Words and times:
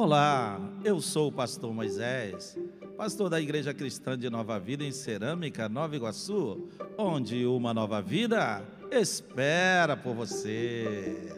Olá, 0.00 0.60
eu 0.84 1.02
sou 1.02 1.26
o 1.26 1.32
pastor 1.32 1.74
Moisés, 1.74 2.56
pastor 2.96 3.28
da 3.28 3.40
Igreja 3.40 3.74
Cristã 3.74 4.16
de 4.16 4.30
Nova 4.30 4.56
Vida 4.56 4.84
em 4.84 4.92
Cerâmica, 4.92 5.68
Nova 5.68 5.96
Iguaçu, 5.96 6.68
onde 6.96 7.44
uma 7.44 7.74
nova 7.74 8.00
vida 8.00 8.62
espera 8.92 9.96
por 9.96 10.14
você. 10.14 11.34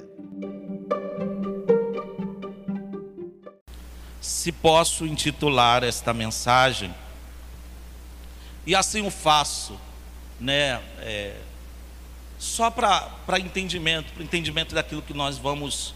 Se 4.21 4.53
posso 4.53 5.06
intitular 5.06 5.83
esta 5.83 6.13
mensagem, 6.13 6.95
e 8.67 8.74
assim 8.74 9.01
o 9.01 9.11
faço, 9.11 9.81
né? 10.38 10.83
É, 10.99 11.40
só 12.38 12.71
para 12.71 13.40
entendimento, 13.40 14.13
para 14.13 14.22
entendimento 14.22 14.74
daquilo 14.74 15.01
que 15.01 15.15
nós 15.15 15.38
vamos 15.38 15.95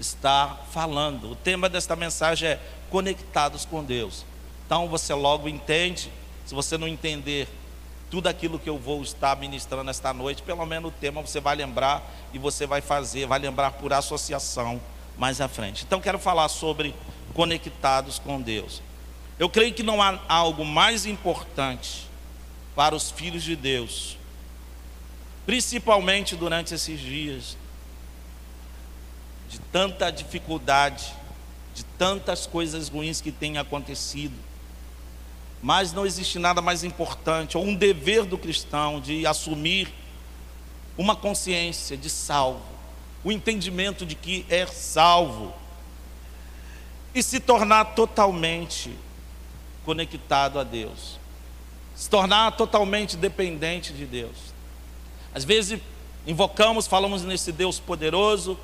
estar 0.00 0.66
falando. 0.72 1.32
O 1.32 1.36
tema 1.36 1.68
desta 1.68 1.94
mensagem 1.94 2.48
é 2.48 2.60
conectados 2.88 3.64
com 3.64 3.84
Deus. 3.84 4.24
Então 4.66 4.88
você 4.88 5.14
logo 5.14 5.48
entende. 5.48 6.10
Se 6.46 6.54
você 6.54 6.76
não 6.76 6.88
entender 6.88 7.46
tudo 8.10 8.26
aquilo 8.26 8.58
que 8.58 8.68
eu 8.68 8.76
vou 8.76 9.02
estar 9.02 9.36
ministrando 9.36 9.90
esta 9.90 10.12
noite, 10.12 10.42
pelo 10.42 10.66
menos 10.66 10.90
o 10.90 10.94
tema 10.94 11.20
você 11.20 11.38
vai 11.38 11.54
lembrar 11.54 12.02
e 12.32 12.38
você 12.38 12.66
vai 12.66 12.80
fazer, 12.80 13.26
vai 13.26 13.38
lembrar 13.38 13.72
por 13.72 13.92
associação 13.92 14.80
mais 15.16 15.40
à 15.40 15.46
frente. 15.46 15.84
Então 15.84 16.00
quero 16.00 16.18
falar 16.18 16.48
sobre 16.48 16.94
conectados 17.34 18.18
com 18.18 18.40
Deus. 18.40 18.82
Eu 19.38 19.48
creio 19.48 19.72
que 19.72 19.82
não 19.82 20.02
há 20.02 20.18
algo 20.28 20.64
mais 20.64 21.06
importante 21.06 22.08
para 22.74 22.94
os 22.94 23.10
filhos 23.10 23.42
de 23.42 23.54
Deus, 23.54 24.16
principalmente 25.46 26.34
durante 26.34 26.74
esses 26.74 26.98
dias 26.98 27.56
de 29.50 29.58
tanta 29.58 30.10
dificuldade, 30.10 31.12
de 31.74 31.84
tantas 31.84 32.46
coisas 32.46 32.88
ruins 32.88 33.20
que 33.20 33.32
têm 33.32 33.58
acontecido. 33.58 34.34
Mas 35.60 35.92
não 35.92 36.06
existe 36.06 36.38
nada 36.38 36.62
mais 36.62 36.84
importante, 36.84 37.58
ou 37.58 37.64
um 37.64 37.74
dever 37.74 38.24
do 38.24 38.38
cristão 38.38 39.00
de 39.00 39.26
assumir 39.26 39.92
uma 40.96 41.16
consciência 41.16 41.96
de 41.96 42.08
salvo, 42.08 42.62
o 43.24 43.32
entendimento 43.32 44.06
de 44.06 44.14
que 44.14 44.46
é 44.48 44.66
salvo 44.66 45.52
e 47.12 47.22
se 47.22 47.40
tornar 47.40 47.96
totalmente 47.96 48.94
conectado 49.84 50.60
a 50.60 50.64
Deus, 50.64 51.18
se 51.94 52.08
tornar 52.08 52.52
totalmente 52.52 53.16
dependente 53.16 53.92
de 53.92 54.06
Deus. 54.06 54.36
Às 55.34 55.42
vezes 55.42 55.80
invocamos, 56.26 56.86
falamos 56.86 57.24
nesse 57.24 57.50
Deus 57.50 57.80
poderoso, 57.80 58.56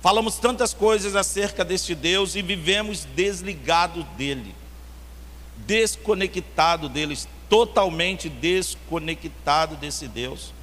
Falamos 0.00 0.36
tantas 0.36 0.72
coisas 0.72 1.14
acerca 1.14 1.62
deste 1.62 1.94
Deus 1.94 2.34
e 2.34 2.40
vivemos 2.40 3.04
desligados 3.04 4.04
dele, 4.16 4.54
desconectado 5.58 6.88
deles, 6.88 7.28
totalmente 7.50 8.28
desconectado 8.28 9.76
desse 9.76 10.08
Deus. 10.08 10.54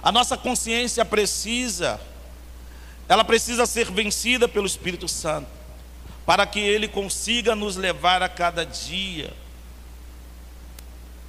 A 0.00 0.12
nossa 0.12 0.36
consciência 0.36 1.04
precisa, 1.04 2.00
ela 3.08 3.24
precisa 3.24 3.66
ser 3.66 3.90
vencida 3.90 4.46
pelo 4.46 4.66
Espírito 4.66 5.08
Santo, 5.08 5.48
para 6.24 6.46
que 6.46 6.60
ele 6.60 6.86
consiga 6.86 7.56
nos 7.56 7.74
levar 7.74 8.22
a 8.22 8.28
cada 8.28 8.64
dia, 8.64 9.32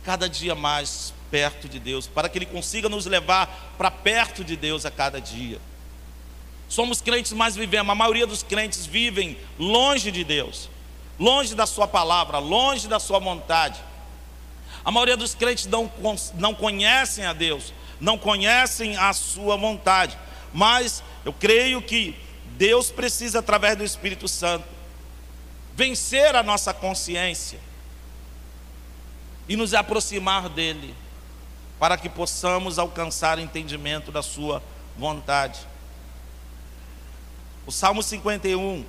cada 0.04 0.30
dia 0.30 0.54
mais 0.54 1.12
perto 1.32 1.68
de 1.68 1.80
Deus, 1.80 2.06
para 2.06 2.30
que 2.30 2.38
ele 2.38 2.46
consiga 2.46 2.88
nos 2.88 3.08
levar 3.08 3.74
para 3.80 3.90
perto 3.90 4.44
de 4.44 4.56
Deus 4.56 4.86
a 4.86 4.92
cada 4.92 5.20
dia. 5.20 5.60
Somos 6.68 7.02
crentes, 7.02 7.32
mas 7.34 7.56
vivemos. 7.56 7.92
A 7.92 7.96
maioria 7.96 8.28
dos 8.28 8.44
crentes 8.44 8.86
vivem 8.86 9.38
longe 9.58 10.12
de 10.12 10.24
Deus, 10.24 10.70
longe 11.20 11.56
da 11.56 11.66
Sua 11.66 11.88
palavra, 11.88 12.40
longe 12.40 12.88
da 12.88 13.00
Sua 13.00 13.20
vontade. 13.20 13.80
A 14.84 14.92
maioria 14.92 15.18
dos 15.18 15.34
crentes 15.34 15.66
não, 15.66 15.92
não 16.36 16.54
conhecem 16.54 17.26
a 17.26 17.34
Deus, 17.34 17.74
não 18.00 18.18
conhecem 18.18 18.98
a 18.98 19.14
Sua 19.14 19.56
vontade. 19.56 20.18
Mas 20.54 21.04
eu 21.26 21.34
creio 21.34 21.82
que 21.82 22.16
Deus 22.58 22.90
precisa, 22.90 23.40
através 23.40 23.78
do 23.78 23.84
Espírito 23.84 24.28
Santo, 24.28 24.66
vencer 25.76 26.36
a 26.36 26.44
nossa 26.44 26.74
consciência 26.74 27.60
e 29.48 29.56
nos 29.56 29.74
aproximar 29.74 30.50
dEle, 30.50 30.94
para 31.80 31.98
que 31.98 32.10
possamos 32.10 32.80
alcançar 32.80 33.40
entendimento 33.40 34.12
da 34.12 34.22
Sua 34.22 34.62
vontade. 34.98 35.60
O 37.68 37.72
Salmo 37.72 38.02
51 38.02 38.86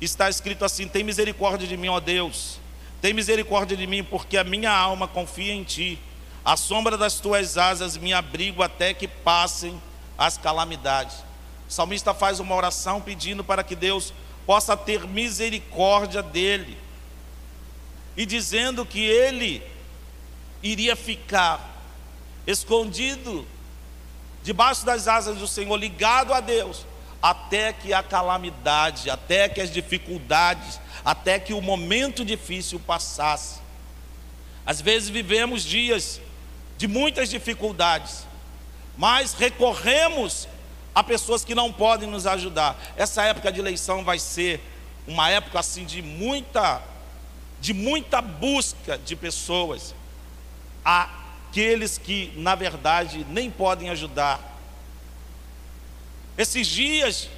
está 0.00 0.28
escrito 0.28 0.64
assim: 0.64 0.88
Tem 0.88 1.04
misericórdia 1.04 1.68
de 1.68 1.76
mim, 1.76 1.86
ó 1.86 2.00
Deus, 2.00 2.58
tem 3.00 3.14
misericórdia 3.14 3.76
de 3.76 3.86
mim, 3.86 4.02
porque 4.02 4.36
a 4.36 4.42
minha 4.42 4.72
alma 4.72 5.06
confia 5.06 5.54
em 5.54 5.62
ti. 5.62 5.96
À 6.44 6.56
sombra 6.56 6.98
das 6.98 7.20
tuas 7.20 7.56
asas 7.56 7.96
me 7.96 8.12
abrigo 8.12 8.60
até 8.60 8.92
que 8.92 9.06
passem 9.06 9.80
as 10.18 10.36
calamidades. 10.36 11.18
O 11.68 11.72
salmista 11.72 12.12
faz 12.12 12.40
uma 12.40 12.56
oração 12.56 13.00
pedindo 13.00 13.44
para 13.44 13.62
que 13.62 13.76
Deus 13.76 14.12
possa 14.44 14.76
ter 14.76 15.06
misericórdia 15.06 16.22
dele 16.22 16.76
e 18.16 18.26
dizendo 18.26 18.84
que 18.84 19.00
ele 19.00 19.62
iria 20.60 20.96
ficar 20.96 21.82
escondido 22.46 23.46
debaixo 24.42 24.84
das 24.84 25.06
asas 25.06 25.38
do 25.38 25.46
Senhor, 25.46 25.76
ligado 25.76 26.32
a 26.32 26.40
Deus, 26.40 26.86
até 27.22 27.72
que 27.72 27.92
a 27.92 28.02
calamidade, 28.02 29.10
até 29.10 29.48
que 29.48 29.60
as 29.60 29.70
dificuldades, 29.70 30.80
até 31.04 31.38
que 31.38 31.52
o 31.52 31.60
momento 31.60 32.24
difícil 32.24 32.80
passasse. 32.80 33.60
Às 34.64 34.80
vezes 34.80 35.08
vivemos 35.08 35.62
dias 35.62 36.20
de 36.76 36.86
muitas 36.88 37.30
dificuldades, 37.30 38.26
mas 38.96 39.32
recorremos 39.34 40.48
a 40.94 41.04
pessoas 41.04 41.44
que 41.44 41.54
não 41.54 41.72
podem 41.72 42.08
nos 42.08 42.26
ajudar. 42.26 42.76
Essa 42.96 43.22
época 43.24 43.52
de 43.52 43.60
eleição 43.60 44.02
vai 44.02 44.18
ser 44.18 44.60
uma 45.06 45.30
época 45.30 45.60
assim 45.60 45.84
de 45.84 46.02
muita 46.02 46.82
de 47.60 47.72
muita 47.72 48.20
busca 48.20 48.98
de 48.98 49.16
pessoas 49.16 49.94
aqueles 50.84 51.98
que 51.98 52.32
na 52.36 52.54
verdade 52.54 53.26
nem 53.28 53.50
podem 53.50 53.88
ajudar 53.90 54.55
esses 56.36 56.66
dias 56.66 57.28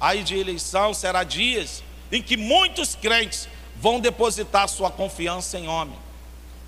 aí 0.00 0.22
de 0.22 0.36
eleição 0.36 0.92
será 0.92 1.24
dias 1.24 1.82
em 2.12 2.22
que 2.22 2.36
muitos 2.36 2.94
crentes 2.94 3.48
vão 3.76 3.98
depositar 3.98 4.68
sua 4.68 4.90
confiança 4.90 5.58
em 5.58 5.66
homem 5.66 5.98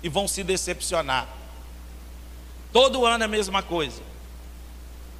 e 0.01 0.09
vão 0.09 0.27
se 0.27 0.43
decepcionar. 0.43 1.27
Todo 2.71 3.05
ano 3.05 3.23
é 3.23 3.25
a 3.25 3.29
mesma 3.29 3.63
coisa. 3.63 4.01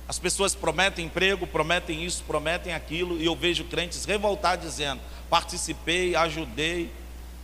As 0.08 0.18
pessoas 0.18 0.56
prometem 0.56 1.06
emprego, 1.06 1.46
prometem 1.46 2.04
isso, 2.06 2.24
prometem 2.26 2.74
aquilo, 2.74 3.20
e 3.20 3.26
eu 3.26 3.36
vejo 3.36 3.66
crentes 3.66 4.06
revoltados 4.06 4.66
dizendo: 4.66 5.02
participei, 5.30 6.16
ajudei, 6.16 6.92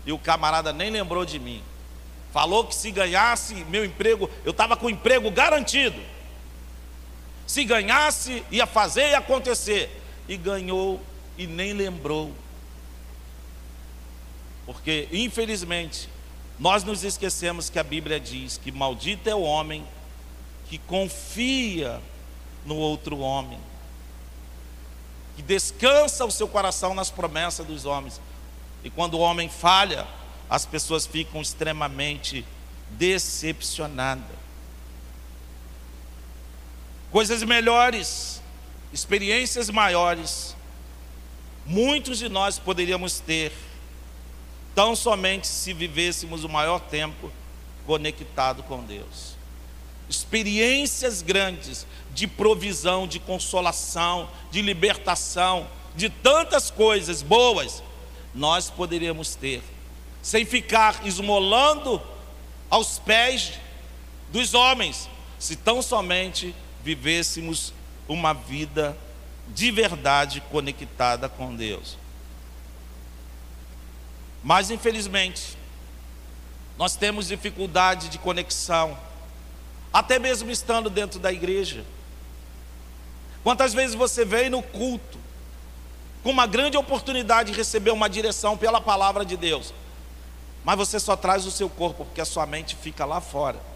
e 0.05 0.11
o 0.11 0.17
camarada 0.17 0.71
nem 0.71 0.89
lembrou 0.89 1.25
de 1.25 1.39
mim. 1.39 1.61
Falou 2.31 2.65
que 2.65 2.73
se 2.73 2.89
ganhasse 2.89 3.53
meu 3.65 3.85
emprego, 3.85 4.29
eu 4.43 4.51
estava 4.51 4.75
com 4.75 4.87
o 4.87 4.89
emprego 4.89 5.29
garantido. 5.29 6.01
Se 7.45 7.63
ganhasse, 7.63 8.43
ia 8.51 8.65
fazer 8.65 9.09
e 9.09 9.15
acontecer. 9.15 10.01
E 10.27 10.37
ganhou 10.37 11.01
e 11.37 11.45
nem 11.45 11.73
lembrou. 11.73 12.33
Porque, 14.65 15.07
infelizmente, 15.11 16.09
nós 16.57 16.83
nos 16.83 17.03
esquecemos 17.03 17.69
que 17.69 17.79
a 17.79 17.83
Bíblia 17.83 18.19
diz 18.19 18.57
que 18.57 18.71
maldito 18.71 19.29
é 19.29 19.35
o 19.35 19.41
homem 19.41 19.85
que 20.69 20.77
confia 20.77 22.01
no 22.65 22.75
outro 22.75 23.19
homem, 23.19 23.59
que 25.35 25.41
descansa 25.41 26.23
o 26.23 26.31
seu 26.31 26.47
coração 26.47 26.93
nas 26.93 27.11
promessas 27.11 27.65
dos 27.67 27.85
homens. 27.85 28.21
E 28.83 28.89
quando 28.89 29.15
o 29.15 29.19
homem 29.19 29.49
falha, 29.49 30.07
as 30.49 30.65
pessoas 30.65 31.05
ficam 31.05 31.41
extremamente 31.41 32.45
decepcionadas 32.91 34.42
coisas 37.13 37.43
melhores, 37.43 38.41
experiências 38.91 39.69
maiores, 39.69 40.55
muitos 41.63 42.17
de 42.17 42.27
nós 42.27 42.57
poderíamos 42.57 43.19
ter, 43.19 43.53
tão 44.73 44.95
somente 44.95 45.45
se 45.45 45.73
vivêssemos 45.73 46.43
o 46.43 46.49
maior 46.49 46.79
tempo 46.79 47.31
conectado 47.85 48.63
com 48.63 48.83
Deus. 48.83 49.35
Experiências 50.09 51.21
grandes 51.21 51.85
de 52.15 52.25
provisão, 52.25 53.07
de 53.07 53.19
consolação, 53.19 54.27
de 54.49 54.63
libertação, 54.63 55.67
de 55.95 56.09
tantas 56.09 56.71
coisas 56.71 57.21
boas, 57.21 57.83
nós 58.33 58.71
poderíamos 58.71 59.35
ter, 59.35 59.61
sem 60.19 60.45
ficar 60.45 61.05
esmolando 61.05 62.01
aos 62.71 62.97
pés 62.97 63.53
dos 64.31 64.55
homens, 64.55 65.07
se 65.37 65.55
tão 65.55 65.79
somente 65.79 66.55
vivêssemos 66.83 67.73
uma 68.07 68.33
vida 68.33 68.97
de 69.47 69.71
verdade 69.71 70.41
conectada 70.51 71.29
com 71.29 71.55
Deus. 71.55 71.97
Mas 74.43 74.69
infelizmente, 74.69 75.57
nós 76.77 76.95
temos 76.95 77.27
dificuldade 77.27 78.09
de 78.09 78.17
conexão, 78.17 78.97
até 79.91 80.19
mesmo 80.19 80.51
estando 80.51 80.89
dentro 80.89 81.19
da 81.19 81.31
igreja. 81.31 81.85
Quantas 83.43 83.73
vezes 83.73 83.95
você 83.95 84.25
veio 84.25 84.51
no 84.51 84.61
culto 84.61 85.17
com 86.23 86.29
uma 86.29 86.47
grande 86.47 86.77
oportunidade 86.77 87.51
de 87.51 87.57
receber 87.57 87.91
uma 87.91 88.09
direção 88.09 88.57
pela 88.57 88.81
palavra 88.81 89.25
de 89.25 89.37
Deus, 89.37 89.73
mas 90.63 90.77
você 90.77 90.99
só 90.99 91.15
traz 91.15 91.45
o 91.45 91.51
seu 91.51 91.69
corpo 91.69 92.05
porque 92.05 92.21
a 92.21 92.25
sua 92.25 92.45
mente 92.45 92.75
fica 92.75 93.05
lá 93.05 93.21
fora. 93.21 93.72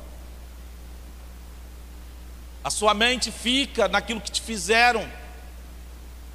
A 2.67 2.69
sua 2.69 2.93
mente 2.93 3.31
fica 3.31 3.87
naquilo 3.87 4.19
que 4.19 4.29
te 4.29 4.41
fizeram, 4.41 5.09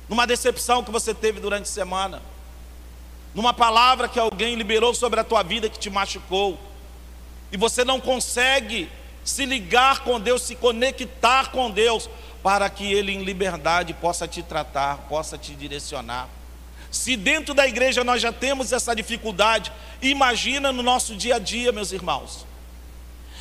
numa 0.09 0.27
decepção 0.27 0.83
que 0.83 0.91
você 0.91 1.13
teve 1.13 1.41
durante 1.41 1.65
a 1.65 1.71
semana, 1.71 2.23
numa 3.35 3.53
palavra 3.53 4.09
que 4.09 4.19
alguém 4.19 4.55
liberou 4.55 4.95
sobre 4.95 5.21
a 5.21 5.25
tua 5.25 5.43
vida 5.43 5.69
que 5.69 5.79
te 5.79 5.91
machucou, 5.91 6.59
e 7.53 7.59
você 7.59 7.85
não 7.85 8.01
consegue 8.01 8.89
se 9.23 9.45
ligar 9.45 10.05
com 10.05 10.19
Deus, 10.19 10.41
se 10.41 10.57
conectar 10.57 11.51
com 11.51 11.71
Deus, 11.71 12.09
para 12.43 12.71
que 12.71 12.91
Ele 12.91 13.13
em 13.13 13.25
liberdade 13.25 13.93
possa 13.93 14.27
te 14.27 14.43
tratar, 14.43 15.07
possa 15.11 15.37
te 15.37 15.55
direcionar. 15.55 16.31
Se 16.91 17.15
dentro 17.15 17.53
da 17.53 17.69
igreja 17.69 18.03
nós 18.03 18.23
já 18.23 18.33
temos 18.33 18.73
essa 18.73 18.97
dificuldade, 18.97 19.71
imagina 20.01 20.73
no 20.73 20.83
nosso 20.83 21.15
dia 21.15 21.37
a 21.37 21.39
dia, 21.39 21.73
meus 21.73 21.93
irmãos, 21.93 22.47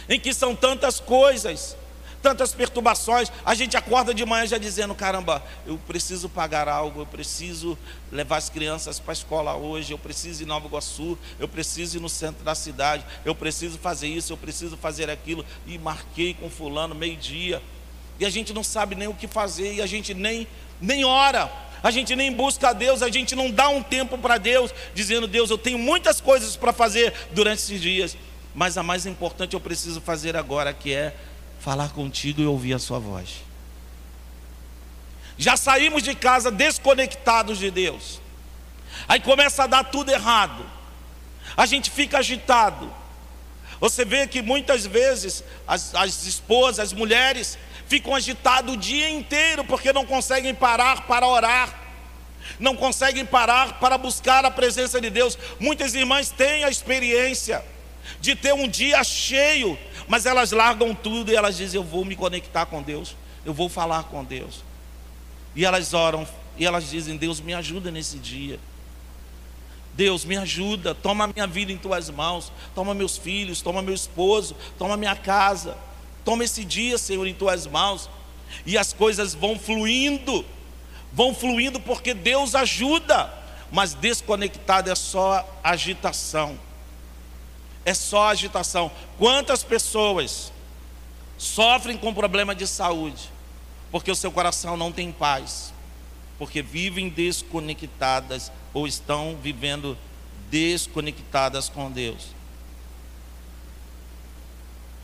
em 0.10 0.20
que 0.20 0.34
são 0.34 0.54
tantas 0.54 1.00
coisas 1.00 1.78
tantas 2.22 2.54
perturbações. 2.54 3.32
A 3.46 3.54
gente 3.54 3.76
acorda 3.76 4.14
de 4.14 4.26
manhã 4.26 4.46
já 4.46 4.58
dizendo: 4.58 4.94
caramba, 4.94 5.44
eu 5.66 5.78
preciso 5.88 6.30
pagar 6.30 6.68
algo, 6.68 7.02
eu 7.02 7.06
preciso 7.06 7.78
levar 8.12 8.38
as 8.38 8.50
crianças 8.50 9.00
para 9.00 9.12
a 9.12 9.14
escola 9.14 9.56
hoje, 9.56 9.92
eu 9.92 9.98
preciso 9.98 10.44
ir 10.44 10.46
em 10.46 10.48
Nova 10.48 10.68
Iguaçu, 10.68 11.18
eu 11.40 11.48
preciso 11.48 11.98
ir 11.98 12.00
no 12.00 12.10
centro 12.10 12.44
da 12.44 12.56
cidade, 12.56 13.06
eu 13.26 13.34
preciso 13.34 13.78
fazer 13.78 14.08
isso, 14.08 14.32
eu 14.32 14.38
preciso 14.38 14.78
fazer 14.78 15.10
aquilo. 15.10 15.46
E 15.66 15.78
marquei 15.78 16.34
com 16.34 16.50
Fulano 16.50 16.96
meio-dia. 16.96 17.62
E 18.20 18.26
a 18.26 18.30
gente 18.30 18.54
não 18.54 18.64
sabe 18.64 18.96
nem 18.96 19.08
o 19.08 19.14
que 19.14 19.28
fazer, 19.28 19.74
e 19.76 19.82
a 19.82 19.88
gente 19.88 20.14
nem, 20.14 20.48
nem 20.80 21.04
ora 21.04 21.70
a 21.84 21.90
gente 21.90 22.16
nem 22.16 22.32
busca 22.32 22.70
a 22.70 22.74
Deus, 22.74 23.02
a 23.02 23.10
gente 23.10 23.36
não 23.36 23.50
dá 23.50 23.68
um 23.70 23.82
tempo 23.82 24.18
para 24.18 24.38
Deus, 24.38 24.72
dizendo: 24.94 25.28
Deus, 25.28 25.50
eu 25.50 25.58
tenho 25.58 25.80
muitas 25.80 26.22
coisas 26.22 26.56
para 26.56 26.72
fazer 26.72 27.14
durante 27.32 27.60
esses 27.60 27.82
dias, 27.82 28.16
mas 28.54 28.78
a 28.78 28.84
mais 28.84 29.06
importante 29.06 29.54
eu 29.54 29.60
preciso 29.60 30.00
fazer 30.00 30.36
agora, 30.36 30.74
que 30.74 30.94
é 30.94 31.16
falar 31.62 31.90
contigo 31.90 32.42
e 32.42 32.46
ouvir 32.46 32.74
a 32.74 32.80
sua 32.80 32.98
voz. 32.98 33.44
Já 35.38 35.56
saímos 35.56 36.02
de 36.02 36.16
casa 36.16 36.52
desconectados 36.52 37.60
de 37.60 37.70
Deus. 37.70 38.20
Aí 39.08 39.20
começa 39.20 39.64
a 39.64 39.68
dar 39.68 39.84
tudo 39.84 40.12
errado. 40.12 40.66
A 41.56 41.66
gente 41.66 41.92
fica 41.92 42.18
agitado. 42.18 42.92
Você 43.80 44.04
vê 44.04 44.28
que 44.28 44.42
muitas 44.42 44.86
vezes 44.86 45.44
as, 45.68 45.94
as 45.96 46.26
esposas, 46.26 46.80
as 46.80 46.94
mulheres, 46.94 47.58
ficam 47.88 48.16
agitadas 48.16 48.74
o 48.74 48.78
dia 48.78 49.10
inteiro 49.10 49.64
porque 49.64 49.94
não 49.94 50.06
conseguem 50.06 50.54
parar 50.54 51.08
para 51.08 51.28
orar, 51.28 51.80
não 52.60 52.76
conseguem 52.76 53.26
parar 53.26 53.80
para 53.80 53.98
buscar 53.98 54.46
a 54.46 54.52
presença 54.52 55.00
de 55.00 55.10
Deus. 55.10 55.38
Muitas 55.60 55.94
irmãs 55.94 56.30
têm 56.30 56.64
a 56.64 56.70
experiência 56.70 57.64
de 58.20 58.36
ter 58.36 58.54
um 58.54 58.68
dia 58.68 59.04
cheio 59.04 59.78
mas 60.12 60.26
elas 60.26 60.52
largam 60.52 60.94
tudo 60.94 61.32
e 61.32 61.36
elas 61.38 61.56
dizem: 61.56 61.80
Eu 61.80 61.86
vou 61.86 62.04
me 62.04 62.18
conectar 62.18 62.66
com 62.66 62.84
Deus, 62.84 63.16
eu 63.46 63.54
vou 63.54 63.70
falar 63.70 64.04
com 64.04 64.26
Deus. 64.26 64.62
E 65.56 65.64
elas 65.64 65.94
oram 65.94 66.28
e 66.58 66.66
elas 66.66 66.90
dizem: 66.90 67.16
Deus, 67.16 67.40
me 67.40 67.54
ajuda 67.54 67.90
nesse 67.90 68.18
dia. 68.18 68.60
Deus, 69.94 70.26
me 70.26 70.36
ajuda, 70.36 70.94
toma 70.94 71.28
minha 71.28 71.48
vida 71.48 71.72
em 71.72 71.78
tuas 71.78 72.10
mãos, 72.10 72.52
toma 72.76 72.94
meus 72.94 73.18
filhos, 73.18 73.62
toma 73.62 73.82
meu 73.82 73.94
esposo, 73.94 74.54
toma 74.78 74.98
minha 74.98 75.16
casa, 75.16 75.78
toma 76.26 76.44
esse 76.44 76.66
dia, 76.66 76.98
Senhor, 76.98 77.26
em 77.26 77.34
tuas 77.34 77.66
mãos. 77.66 78.10
E 78.66 78.78
as 78.78 78.92
coisas 78.92 79.34
vão 79.34 79.58
fluindo, 79.58 80.44
vão 81.14 81.34
fluindo 81.34 81.80
porque 81.80 82.14
Deus 82.14 82.54
ajuda, 82.54 83.34
mas 83.72 83.94
desconectado 83.94 84.92
é 84.92 84.96
só 84.96 85.48
agitação 85.64 86.60
é 87.86 87.94
só 87.94 88.30
agitação. 88.30 88.92
Quantas 89.18 89.64
pessoas 89.64 90.52
sofrem 91.38 91.98
com 91.98 92.14
problema 92.14 92.54
de 92.54 92.68
saúde 92.68 93.30
porque 93.92 94.10
o 94.10 94.16
seu 94.16 94.32
coração 94.32 94.78
não 94.78 94.92
tem 94.92 95.12
paz, 95.12 95.74
porque 96.40 96.62
vivem 96.62 97.10
desconectadas 97.10 98.52
ou 98.74 98.88
estão 98.88 99.38
vivendo 99.42 99.98
desconectadas 100.50 101.68
com 101.68 101.92
Deus. 101.92 102.28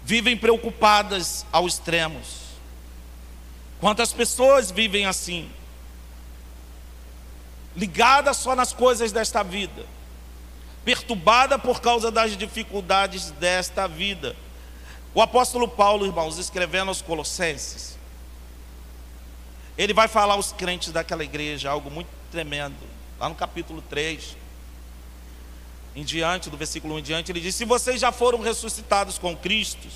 Vivem 0.05 0.37
preocupadas 0.37 1.45
ao 1.51 1.67
extremos. 1.67 2.47
Quantas 3.81 4.13
pessoas 4.13 4.71
vivem 4.71 5.05
assim? 5.05 5.51
Ligadas 7.75 8.37
só 8.37 8.55
nas 8.55 8.71
coisas 8.71 9.11
desta 9.11 9.43
vida 9.43 9.96
perturbada 10.87 11.59
por 11.59 11.81
causa 11.81 12.09
das 12.09 12.37
dificuldades 12.37 13.29
desta 13.31 13.89
vida. 13.89 14.37
O 15.13 15.21
apóstolo 15.21 15.67
Paulo, 15.67 16.05
irmãos, 16.05 16.37
escrevendo 16.37 16.87
aos 16.87 17.01
Colossenses, 17.01 17.97
ele 19.77 19.93
vai 19.93 20.07
falar 20.07 20.35
aos 20.35 20.53
crentes 20.53 20.93
daquela 20.93 21.25
igreja 21.25 21.69
algo 21.69 21.91
muito 21.91 22.07
tremendo, 22.31 22.77
lá 23.19 23.27
no 23.27 23.35
capítulo 23.35 23.81
3, 23.81 24.37
em 25.93 26.05
diante, 26.05 26.49
do 26.49 26.55
versículo 26.55 26.95
1 26.95 26.99
em 26.99 27.03
diante, 27.03 27.31
ele 27.33 27.41
diz: 27.41 27.53
Se 27.53 27.65
vocês 27.65 27.99
já 27.99 28.13
foram 28.13 28.39
ressuscitados 28.39 29.17
com 29.17 29.35
Cristo, 29.35 29.89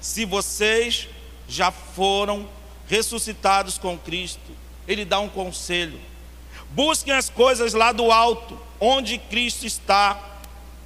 se 0.00 0.24
vocês 0.24 1.06
já 1.48 1.70
foram 1.70 2.48
ressuscitados 2.88 3.78
com 3.78 3.96
Cristo, 3.96 4.50
ele 4.88 5.04
dá 5.04 5.20
um 5.20 5.28
conselho: 5.28 6.00
busquem 6.70 7.14
as 7.14 7.28
coisas 7.28 7.74
lá 7.74 7.92
do 7.92 8.10
alto, 8.10 8.58
onde 8.80 9.18
Cristo 9.18 9.66
está 9.66 10.18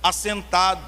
assentado, 0.02 0.82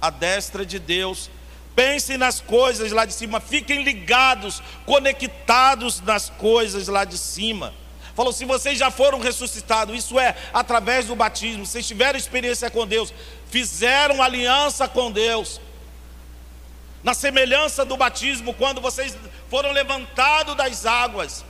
à 0.00 0.10
destra 0.10 0.64
de 0.64 0.78
Deus. 0.78 1.30
Pensem 1.74 2.16
nas 2.16 2.40
coisas 2.40 2.90
lá 2.90 3.04
de 3.04 3.12
cima, 3.12 3.40
fiquem 3.40 3.82
ligados, 3.82 4.60
conectados 4.84 6.00
nas 6.00 6.28
coisas 6.28 6.88
lá 6.88 7.04
de 7.04 7.16
cima. 7.16 7.72
Falou: 8.16 8.32
se 8.32 8.44
vocês 8.44 8.76
já 8.76 8.90
foram 8.90 9.20
ressuscitados, 9.20 9.96
isso 9.96 10.18
é, 10.18 10.36
através 10.52 11.06
do 11.06 11.14
batismo, 11.14 11.64
vocês 11.64 11.86
tiveram 11.86 12.18
experiência 12.18 12.68
com 12.68 12.84
Deus, 12.84 13.14
fizeram 13.48 14.20
aliança 14.20 14.88
com 14.88 15.12
Deus, 15.12 15.60
na 17.00 17.14
semelhança 17.14 17.84
do 17.84 17.96
batismo, 17.96 18.52
quando 18.54 18.80
vocês 18.80 19.16
foram 19.48 19.70
levantados 19.70 20.56
das 20.56 20.84
águas, 20.84 21.44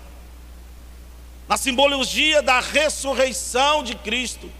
na 1.48 1.56
simbologia 1.56 2.42
da 2.42 2.60
ressurreição 2.60 3.82
de 3.82 3.94
Cristo, 3.94 4.50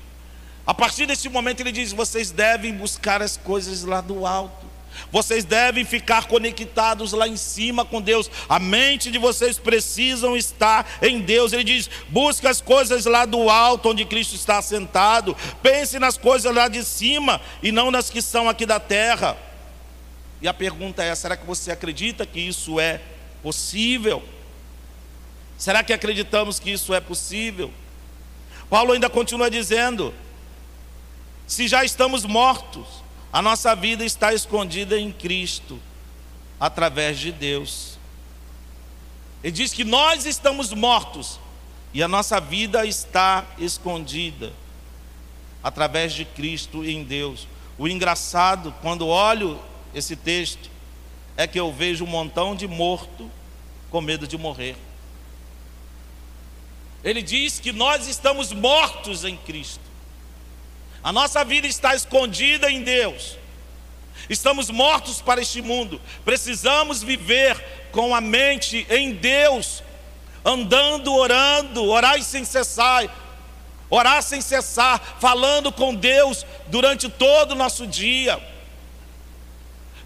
a 0.67 0.73
partir 0.73 1.07
desse 1.07 1.29
momento 1.29 1.61
ele 1.61 1.73
diz: 1.73 1.93
vocês 1.93 2.31
devem 2.31 2.73
buscar 2.73 3.23
as 3.23 3.37
coisas 3.37 3.85
lá 3.85 4.01
do 4.01 4.27
alto. 4.27 4.67
Vocês 5.13 5.45
devem 5.45 5.85
ficar 5.85 6.27
conectados 6.27 7.13
lá 7.13 7.29
em 7.29 7.37
cima 7.37 7.85
com 7.85 8.01
Deus. 8.01 8.31
A 8.49 8.59
mente 8.59 9.11
de 9.11 9.19
vocês 9.19 9.59
precisam 9.59 10.37
estar 10.37 10.99
em 11.01 11.21
Deus. 11.21 11.53
Ele 11.53 11.65
diz: 11.65 11.89
busque 12.09 12.47
as 12.47 12.61
coisas 12.61 13.05
lá 13.05 13.25
do 13.25 13.49
alto, 13.49 13.91
onde 13.91 14.05
Cristo 14.05 14.35
está 14.35 14.59
assentado. 14.59 15.37
Pense 15.63 15.99
nas 15.99 16.17
coisas 16.17 16.53
lá 16.55 16.69
de 16.69 16.83
cima 16.85 17.41
e 17.63 17.71
não 17.71 17.91
nas 17.91 18.11
que 18.11 18.21
são 18.21 18.49
aqui 18.49 18.67
da 18.67 18.81
terra. 18.81 19.37
E 20.41 20.49
a 20.49 20.55
pergunta 20.55 21.03
é: 21.03 21.15
será 21.15 21.37
que 21.37 21.47
você 21.47 21.71
acredita 21.71 22.27
que 22.27 22.41
isso 22.41 22.81
é 22.81 23.01
possível? 23.43 24.23
Será 25.59 25.83
que 25.83 25.93
acreditamos 25.93 26.61
que 26.61 26.71
isso 26.71 26.95
é 26.95 27.01
possível? 27.01 27.73
Paulo 28.71 28.93
ainda 28.93 29.11
continua 29.11 29.51
dizendo: 29.51 30.15
se 31.49 31.67
já 31.67 31.85
estamos 31.85 32.25
mortos, 32.25 32.87
a 33.33 33.43
nossa 33.43 33.75
vida 33.75 34.05
está 34.05 34.33
escondida 34.33 34.99
em 34.99 35.11
Cristo, 35.11 35.81
através 36.61 37.19
de 37.19 37.33
Deus. 37.33 37.99
Ele 39.43 39.53
diz 39.53 39.73
que 39.73 39.85
nós 39.85 40.27
estamos 40.27 40.73
mortos 40.73 41.41
e 41.93 42.03
a 42.03 42.09
nossa 42.09 42.41
vida 42.41 42.87
está 42.87 43.45
escondida 43.59 44.53
através 45.63 46.13
de 46.13 46.25
Cristo 46.25 46.85
em 46.85 47.03
Deus. 47.03 47.49
O 47.77 47.89
engraçado, 47.89 48.75
quando 48.81 49.07
olho 49.07 49.61
esse 49.95 50.15
texto, 50.15 50.71
é 51.37 51.47
que 51.47 51.59
eu 51.59 51.73
vejo 51.73 52.05
um 52.05 52.09
montão 52.09 52.55
de 52.55 52.67
morto 52.67 53.31
com 53.91 54.01
medo 54.01 54.27
de 54.27 54.37
morrer. 54.37 54.77
Ele 57.03 57.23
diz 57.23 57.61
que 57.61 57.73
nós 57.73 58.09
estamos 58.09 58.53
mortos 58.53 59.25
em 59.25 59.37
Cristo. 59.37 59.81
A 61.03 61.13
nossa 61.13 61.45
vida 61.45 61.67
está 61.67 61.95
escondida 61.95 62.71
em 62.71 62.83
Deus. 62.83 63.37
Estamos 64.29 64.69
mortos 64.69 65.23
para 65.23 65.41
este 65.41 65.63
mundo. 65.63 66.01
Precisamos 66.25 67.03
viver 67.03 67.57
com 67.93 68.15
a 68.15 68.21
mente 68.21 68.87
em 68.91 69.13
Deus, 69.13 69.83
andando, 70.45 71.15
orando, 71.15 71.85
orar 71.85 72.21
sem 72.23 72.45
cessar. 72.45 73.09
Orar 73.91 74.23
sem 74.23 74.41
cessar, 74.43 75.17
falando 75.19 75.73
com 75.73 75.95
Deus 75.95 76.45
durante 76.67 77.09
todo 77.09 77.53
o 77.53 77.55
nosso 77.55 77.87
dia. 77.87 78.39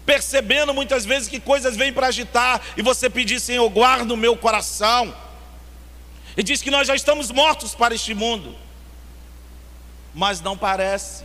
Percebendo 0.05 0.73
muitas 0.73 1.05
vezes 1.05 1.27
que 1.27 1.39
coisas 1.39 1.75
vêm 1.75 1.91
para 1.91 2.07
agitar 2.07 2.61
e 2.77 2.81
você 2.81 3.09
pedir, 3.09 3.41
Senhor, 3.41 3.67
guarda 3.69 4.13
o 4.13 4.17
meu 4.17 4.37
coração. 4.37 5.13
E 6.35 6.43
diz 6.43 6.61
que 6.61 6.71
nós 6.71 6.87
já 6.87 6.95
estamos 6.95 7.31
mortos 7.31 7.75
para 7.75 7.93
este 7.93 8.13
mundo. 8.13 8.55
Mas 10.13 10.41
não 10.41 10.57
parece, 10.57 11.23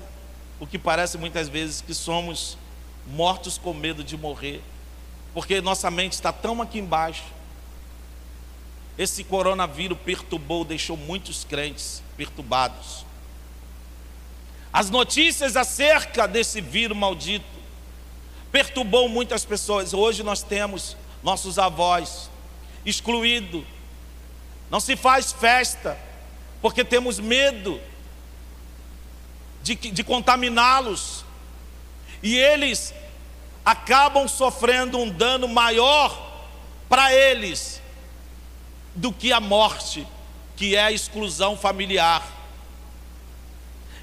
o 0.61 0.67
que 0.67 0.79
parece 0.79 1.17
muitas 1.19 1.49
vezes 1.49 1.81
que 1.81 1.95
somos 1.95 2.57
mortos 3.07 3.57
com 3.57 3.73
medo 3.73 4.05
de 4.05 4.17
morrer, 4.17 4.63
porque 5.33 5.61
nossa 5.61 5.91
mente 5.91 6.13
está 6.13 6.33
tão 6.33 6.61
aqui 6.61 6.79
embaixo. 6.79 7.25
Esse 8.99 9.23
coronavírus 9.23 9.97
perturbou, 10.05 10.65
deixou 10.65 10.97
muitos 10.97 11.45
crentes 11.45 12.03
perturbados. 12.17 13.07
As 14.73 14.91
notícias 14.91 15.57
acerca 15.57 16.27
desse 16.27 16.61
vírus 16.61 16.97
maldito 16.97 17.47
perturbou 18.51 19.09
muitas 19.09 19.45
pessoas. 19.45 19.95
Hoje 19.95 20.23
nós 20.23 20.43
temos 20.43 20.97
nossos 21.23 21.59
avós 21.59 22.31
excluídos. 22.85 23.65
Não 24.71 24.81
se 24.81 24.97
faz 24.97 25.33
festa, 25.33 25.99
porque 26.61 26.85
temos 26.85 27.19
medo 27.19 27.81
de, 29.63 29.75
de 29.75 30.05
contaminá-los. 30.05 31.25
E 32.23 32.37
eles 32.37 32.93
acabam 33.65 34.27
sofrendo 34.27 34.99
um 34.99 35.09
dano 35.09 35.49
maior 35.49 36.27
para 36.89 37.13
eles 37.13 37.81
do 38.95 39.13
que 39.13 39.33
a 39.33 39.41
morte, 39.41 40.07
que 40.57 40.75
é 40.75 40.83
a 40.83 40.93
exclusão 40.93 41.57
familiar. 41.57 42.27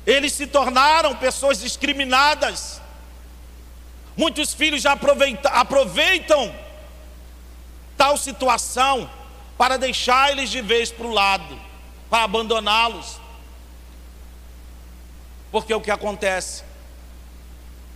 Eles 0.05 0.33
se 0.33 0.47
tornaram 0.47 1.15
pessoas 1.15 1.59
discriminadas. 1.59 2.81
Muitos 4.15 4.53
filhos 4.53 4.81
já 4.81 4.93
aproveitam, 4.93 5.51
aproveitam 5.53 6.55
tal 7.97 8.17
situação 8.17 9.09
para 9.57 9.77
deixar 9.77 10.31
eles 10.31 10.49
de 10.49 10.61
vez 10.61 10.91
para 10.91 11.07
o 11.07 11.11
lado, 11.11 11.59
para 12.09 12.23
abandoná-los. 12.23 13.19
Porque 15.51 15.73
o 15.73 15.81
que 15.81 15.91
acontece? 15.91 16.63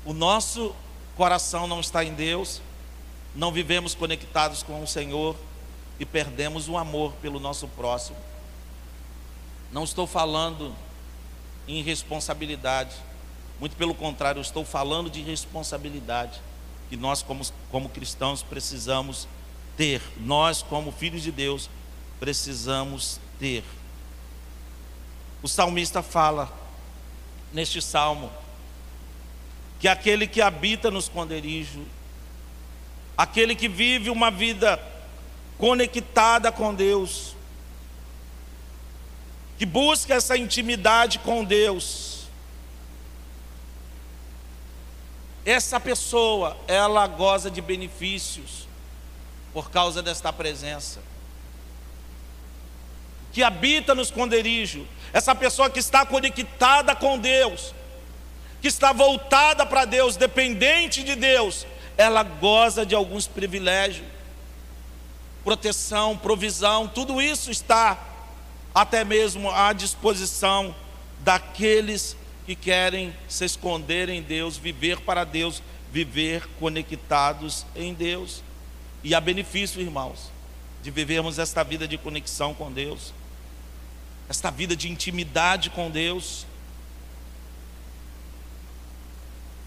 O 0.06 0.14
nosso 0.14 0.74
coração 1.18 1.68
não 1.68 1.82
está 1.82 2.04
em 2.04 2.14
Deus, 2.14 2.62
não 3.36 3.52
vivemos 3.52 3.94
conectados 3.94 4.64
com 4.64 4.82
o 4.82 4.88
Senhor 4.88 5.36
e 6.00 6.06
perdemos 6.06 6.70
o 6.70 6.78
amor 6.78 7.14
pelo 7.22 7.40
nosso 7.40 7.68
próximo. 7.68 8.18
Não 9.72 9.84
estou 9.84 10.08
falando 10.08 10.74
em 11.68 11.84
responsabilidade, 11.84 12.96
muito 13.60 13.76
pelo 13.76 13.94
contrário, 13.94 14.42
estou 14.42 14.64
falando 14.64 15.10
de 15.10 15.22
responsabilidade 15.22 16.42
que 16.90 16.98
nós, 16.98 17.22
como, 17.22 17.46
como 17.70 17.90
cristãos, 17.90 18.42
precisamos 18.42 19.28
ter. 19.80 20.02
Nós, 20.18 20.62
como 20.62 20.92
filhos 20.92 21.24
de 21.24 21.32
Deus, 21.32 21.70
precisamos 22.20 23.18
ter. 23.40 23.64
O 25.42 25.48
salmista 25.48 26.04
fala 26.04 26.54
neste 27.54 27.82
salmo 27.82 28.30
que 29.80 29.88
aquele 29.88 30.28
que 30.28 30.42
habita 30.42 30.92
no 30.92 31.00
esconderijo, 31.00 31.86
aquele 33.18 33.56
que 33.56 33.70
vive 33.70 34.10
uma 34.10 34.30
vida 34.30 34.78
conectada 35.58 36.52
com 36.52 36.76
Deus, 36.76 37.34
que 39.58 39.66
busca 39.66 40.14
essa 40.14 40.36
intimidade 40.36 41.20
com 41.20 41.42
Deus, 41.42 42.26
essa 45.46 45.80
pessoa, 45.80 46.58
ela 46.68 47.08
goza 47.08 47.50
de 47.50 47.62
benefícios 47.62 48.68
por 49.54 49.70
causa 49.70 50.02
desta 50.02 50.32
presença. 50.32 51.00
Que 53.32 53.44
habita 53.44 53.94
no 53.94 54.02
esconderijo, 54.02 54.88
essa 55.14 55.34
pessoa 55.36 55.70
que 55.70 55.80
está 55.80 56.06
conectada 56.06 56.96
com 56.96 57.18
Deus, 57.18 57.74
que 58.62 58.68
está 58.68 58.92
voltada 58.92 59.66
para 59.66 59.86
Deus, 59.86 60.16
dependente 60.16 61.04
de 61.04 61.16
Deus, 61.16 61.66
ela 61.98 62.24
goza 62.24 62.86
de 62.86 62.96
alguns 62.96 63.28
privilégios, 63.28 64.06
proteção, 65.44 66.18
provisão, 66.18 66.88
tudo 66.88 67.22
isso 67.22 67.50
está 67.52 67.98
até 68.74 69.04
mesmo 69.04 69.50
à 69.50 69.74
disposição 69.74 70.76
daqueles 71.20 72.16
que 72.46 72.56
querem 72.56 73.16
se 73.28 73.46
esconder 73.46 74.10
em 74.10 74.22
Deus, 74.22 74.58
viver 74.58 75.02
para 75.02 75.24
Deus, 75.24 75.62
viver 75.92 76.48
conectados 76.60 77.66
em 77.76 77.94
Deus. 77.94 78.44
E 79.04 79.16
há 79.16 79.22
benefício, 79.22 79.82
irmãos, 79.82 80.32
de 80.84 80.92
vivermos 80.92 81.40
esta 81.40 81.64
vida 81.64 81.88
de 81.88 81.98
conexão 81.98 82.54
com 82.54 82.72
Deus, 82.72 83.14
esta 84.30 84.52
vida 84.52 84.76
de 84.76 84.90
intimidade 84.90 85.70
com 85.70 85.90
Deus. 85.90 86.46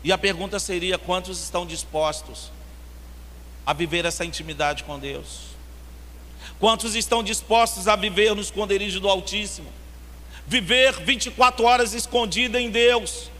E 0.04 0.12
a 0.12 0.18
pergunta 0.18 0.58
seria: 0.58 0.98
quantos 0.98 1.42
estão 1.42 1.66
dispostos 1.66 2.50
a 3.64 3.72
viver 3.72 4.04
essa 4.04 4.24
intimidade 4.24 4.84
com 4.84 4.98
Deus? 4.98 5.52
Quantos 6.58 6.94
estão 6.94 7.22
dispostos 7.22 7.88
a 7.88 7.96
viver 7.96 8.34
no 8.34 8.42
esconderijo 8.42 9.00
do 9.00 9.08
Altíssimo? 9.08 9.72
Viver 10.46 11.00
24 11.00 11.64
horas 11.64 11.94
escondido 11.94 12.58
em 12.58 12.68
Deus, 12.68 13.30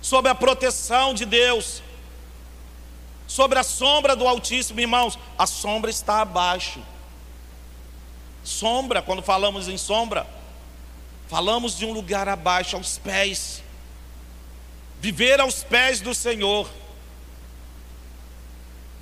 sob 0.00 0.28
a 0.28 0.34
proteção 0.34 1.12
de 1.12 1.24
Deus, 1.24 1.82
sobre 3.36 3.58
a 3.58 3.62
sombra 3.62 4.16
do 4.16 4.26
Altíssimo, 4.26 4.80
irmãos, 4.80 5.18
a 5.36 5.46
sombra 5.46 5.90
está 5.90 6.22
abaixo. 6.22 6.80
Sombra, 8.42 9.02
quando 9.02 9.20
falamos 9.20 9.68
em 9.68 9.76
sombra, 9.76 10.26
falamos 11.28 11.76
de 11.76 11.84
um 11.84 11.92
lugar 11.92 12.30
abaixo, 12.30 12.76
aos 12.76 12.96
pés. 12.96 13.62
Viver 15.02 15.38
aos 15.38 15.62
pés 15.62 16.00
do 16.00 16.14
Senhor, 16.14 16.66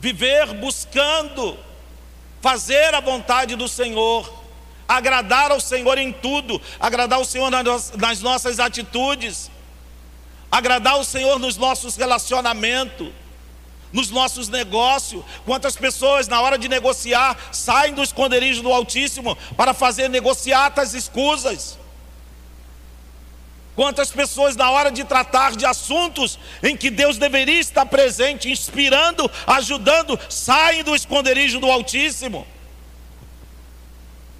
viver 0.00 0.52
buscando 0.54 1.56
fazer 2.40 2.92
a 2.92 2.98
vontade 3.00 3.54
do 3.54 3.68
Senhor, 3.68 4.28
agradar 4.88 5.52
ao 5.52 5.60
Senhor 5.60 5.96
em 5.96 6.12
tudo, 6.12 6.60
agradar 6.80 7.20
ao 7.20 7.24
Senhor 7.24 7.52
nas 7.52 8.20
nossas 8.20 8.58
atitudes, 8.58 9.48
agradar 10.50 10.94
ao 10.94 11.04
Senhor 11.04 11.38
nos 11.38 11.56
nossos 11.56 11.94
relacionamentos, 11.94 13.12
nos 13.94 14.10
nossos 14.10 14.48
negócios. 14.48 15.24
Quantas 15.46 15.76
pessoas, 15.76 16.26
na 16.26 16.40
hora 16.40 16.58
de 16.58 16.68
negociar, 16.68 17.38
saem 17.52 17.94
do 17.94 18.02
esconderijo 18.02 18.60
do 18.60 18.72
Altíssimo 18.72 19.36
para 19.56 19.72
fazer 19.72 20.10
negociatas 20.10 20.92
escusas. 20.92 21.78
Quantas 23.76 24.10
pessoas, 24.10 24.56
na 24.56 24.70
hora 24.70 24.90
de 24.90 25.04
tratar 25.04 25.56
de 25.56 25.64
assuntos 25.64 26.38
em 26.62 26.76
que 26.76 26.90
Deus 26.90 27.18
deveria 27.18 27.58
estar 27.58 27.86
presente, 27.86 28.50
inspirando, 28.50 29.30
ajudando, 29.46 30.18
saem 30.28 30.82
do 30.82 30.94
esconderijo 30.94 31.60
do 31.60 31.70
Altíssimo? 31.70 32.46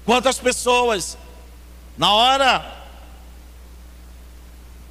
Quantas 0.05 0.37
pessoas, 0.37 1.17
na 1.97 2.13
hora, 2.13 2.75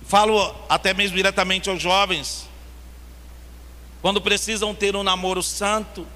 falo 0.06 0.54
até 0.68 0.92
mesmo 0.94 1.16
diretamente 1.16 1.68
aos 1.68 1.80
jovens, 1.80 2.49
quando 4.04 4.20
precisam 4.20 4.75
ter 4.75 4.94
um 4.94 5.02
namoro 5.02 5.42
santo, 5.42 6.06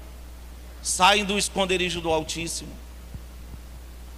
saem 0.79 1.25
do 1.25 1.39
esconderijo 1.39 1.99
do 1.99 2.13
Altíssimo, 2.13 2.71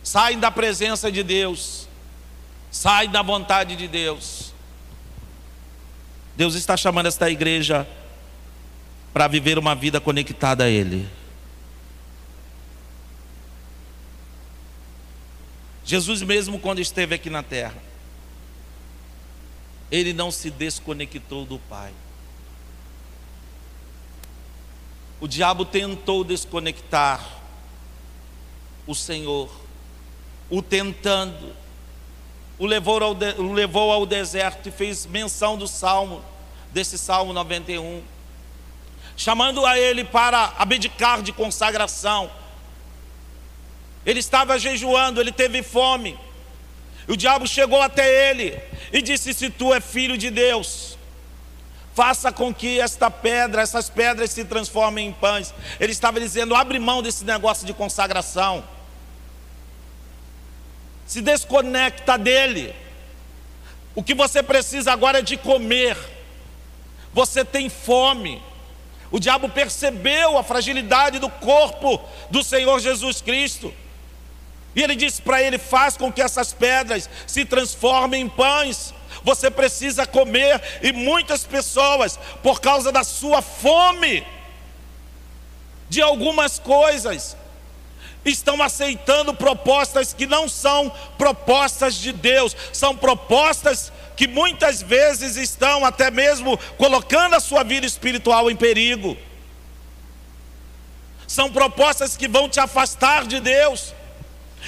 saem 0.04 0.38
da 0.38 0.51
presença 0.51 1.10
de 1.10 1.24
Deus 1.24 1.88
Sai 2.72 3.10
da 3.10 3.22
vontade 3.22 3.75
de 3.75 3.86
Deus. 3.86 4.54
Deus 6.38 6.56
está 6.56 6.78
chamando 6.78 7.08
esta 7.08 7.30
igreja 7.30 7.86
para 9.12 9.28
viver 9.28 9.60
uma 9.60 9.75
vida 9.75 10.00
conectada 10.00 10.63
a 10.63 10.70
Ele. 10.70 11.06
Jesus, 15.84 16.22
mesmo 16.22 16.58
quando 16.58 16.80
esteve 16.80 17.13
aqui 17.13 17.30
na 17.30 17.44
terra, 17.44 17.75
ele 19.92 20.13
não 20.13 20.32
se 20.32 20.50
desconectou 20.50 21.44
do 21.44 21.60
Pai. 21.60 21.92
O 25.22 25.28
diabo 25.28 25.63
tentou 25.63 26.24
desconectar 26.24 27.24
o 28.88 28.96
Senhor, 28.96 29.51
o 30.50 30.63
tentando, 30.63 31.56
o 32.58 32.66
levou 32.66 33.04
ao, 33.04 33.13
de, 33.13 33.36
o 33.40 33.54
levou 33.54 33.92
ao 33.92 34.04
deserto 34.04 34.70
e 34.70 34.72
fez 34.72 35.06
menção 35.06 35.60
do 35.60 35.68
salmo, 35.68 36.25
desse 36.72 36.98
salmo 36.98 37.34
91, 37.34 38.01
chamando 39.16 39.63
a 39.63 39.78
ele 39.78 40.04
para 40.04 40.56
abdicar 40.58 41.22
de 41.22 41.32
consagração. 41.32 42.32
Ele 44.04 44.20
estava 44.20 44.58
jejuando, 44.58 45.22
ele 45.22 45.32
teve 45.32 45.62
fome. 45.62 46.18
O 47.08 47.16
diabo 47.16 47.48
chegou 47.48 47.80
até 47.80 48.32
ele 48.32 48.60
e 48.92 49.04
disse: 49.04 49.36
Se 49.36 49.51
tu 49.51 49.72
é 49.72 49.80
filho 49.80 50.18
de 50.18 50.32
Deus, 50.32 50.98
faça 51.94 52.32
com 52.32 52.54
que 52.54 52.80
esta 52.80 53.12
pedra, 53.12 53.62
essas 53.62 53.90
pedras 53.90 54.32
se 54.32 54.46
transformem 54.46 55.10
em 55.10 55.14
pães. 55.14 55.54
Ele 55.80 55.92
estava 55.92 56.20
dizendo: 56.20 56.56
abre 56.56 56.80
mão 56.80 57.02
desse 57.02 57.24
negócio 57.24 57.66
de 57.66 57.74
consagração. 57.74 58.64
Se 61.06 61.22
desconecta 61.22 62.18
dele. 62.18 62.74
O 63.94 64.02
que 64.02 64.14
você 64.14 64.42
precisa 64.42 64.94
agora 64.94 65.20
é 65.20 65.22
de 65.22 65.36
comer. 65.36 65.98
Você 67.14 67.44
tem 67.44 67.68
fome. 67.68 68.42
O 69.12 69.20
diabo 69.20 69.50
percebeu 69.50 70.38
a 70.38 70.44
fragilidade 70.44 71.20
do 71.20 71.30
corpo 71.30 72.02
do 72.30 72.42
Senhor 72.42 72.80
Jesus 72.80 73.20
Cristo. 73.22 73.74
E 74.74 74.82
ele 74.82 74.96
disse 74.96 75.22
para 75.22 75.42
ele: 75.42 75.58
faz 75.58 75.98
com 75.98 76.12
que 76.12 76.22
essas 76.22 76.54
pedras 76.54 77.10
se 77.28 77.44
transformem 77.44 78.22
em 78.24 78.30
pães. 78.30 78.94
Você 79.24 79.51
precisa 79.51 80.06
comer, 80.06 80.62
e 80.82 80.92
muitas 80.92 81.44
pessoas, 81.44 82.18
por 82.42 82.60
causa 82.60 82.92
da 82.92 83.04
sua 83.04 83.42
fome, 83.42 84.25
de 85.90 86.01
algumas 86.01 86.58
coisas, 86.58 87.36
estão 88.24 88.62
aceitando 88.62 89.34
propostas 89.34 90.13
que 90.13 90.25
não 90.25 90.48
são 90.48 90.92
propostas 91.18 91.96
de 91.96 92.12
Deus, 92.12 92.56
são 92.72 92.96
propostas 92.96 93.92
que 94.16 94.28
muitas 94.28 94.82
vezes 94.82 95.36
estão 95.36 95.84
até 95.84 96.12
mesmo 96.12 96.58
colocando 96.78 97.36
a 97.36 97.40
sua 97.40 97.63
vida 97.63 97.86
espiritual 97.86 98.51
em 98.51 98.56
perigo. 98.56 99.18
São 101.28 101.51
propostas 101.51 102.18
que 102.18 102.28
vão 102.28 102.50
te 102.50 102.60
afastar 102.60 103.25
de 103.25 103.40
Deus. 103.40 103.94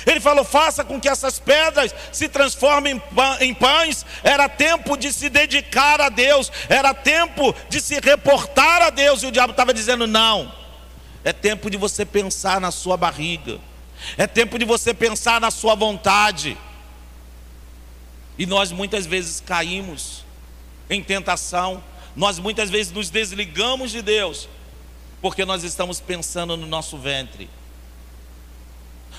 Ele 0.05 0.19
falou: 0.19 0.43
faça 0.43 0.83
com 0.83 0.99
que 0.99 1.07
essas 1.07 1.39
pedras 1.39 1.93
se 2.11 2.27
transformem 2.27 3.01
em 3.39 3.53
pães. 3.53 4.05
Era 4.23 4.49
tempo 4.49 4.97
de 4.97 5.13
se 5.13 5.29
dedicar 5.29 6.01
a 6.01 6.09
Deus, 6.09 6.51
era 6.67 6.93
tempo 6.93 7.55
de 7.69 7.79
se 7.79 7.99
reportar 7.99 8.81
a 8.81 8.89
Deus. 8.89 9.21
E 9.21 9.27
o 9.27 9.31
diabo 9.31 9.51
estava 9.51 9.73
dizendo: 9.73 10.07
não, 10.07 10.51
é 11.23 11.31
tempo 11.31 11.69
de 11.69 11.77
você 11.77 12.05
pensar 12.05 12.59
na 12.59 12.71
sua 12.71 12.97
barriga, 12.97 13.59
é 14.17 14.27
tempo 14.27 14.57
de 14.57 14.65
você 14.65 14.93
pensar 14.93 15.39
na 15.39 15.51
sua 15.51 15.75
vontade. 15.75 16.57
E 18.37 18.45
nós 18.47 18.71
muitas 18.71 19.05
vezes 19.05 19.39
caímos 19.39 20.23
em 20.89 21.03
tentação, 21.03 21.83
nós 22.15 22.39
muitas 22.39 22.69
vezes 22.69 22.91
nos 22.91 23.11
desligamos 23.11 23.91
de 23.91 24.01
Deus, 24.01 24.49
porque 25.21 25.45
nós 25.45 25.63
estamos 25.63 25.99
pensando 25.99 26.57
no 26.57 26.65
nosso 26.65 26.97
ventre. 26.97 27.47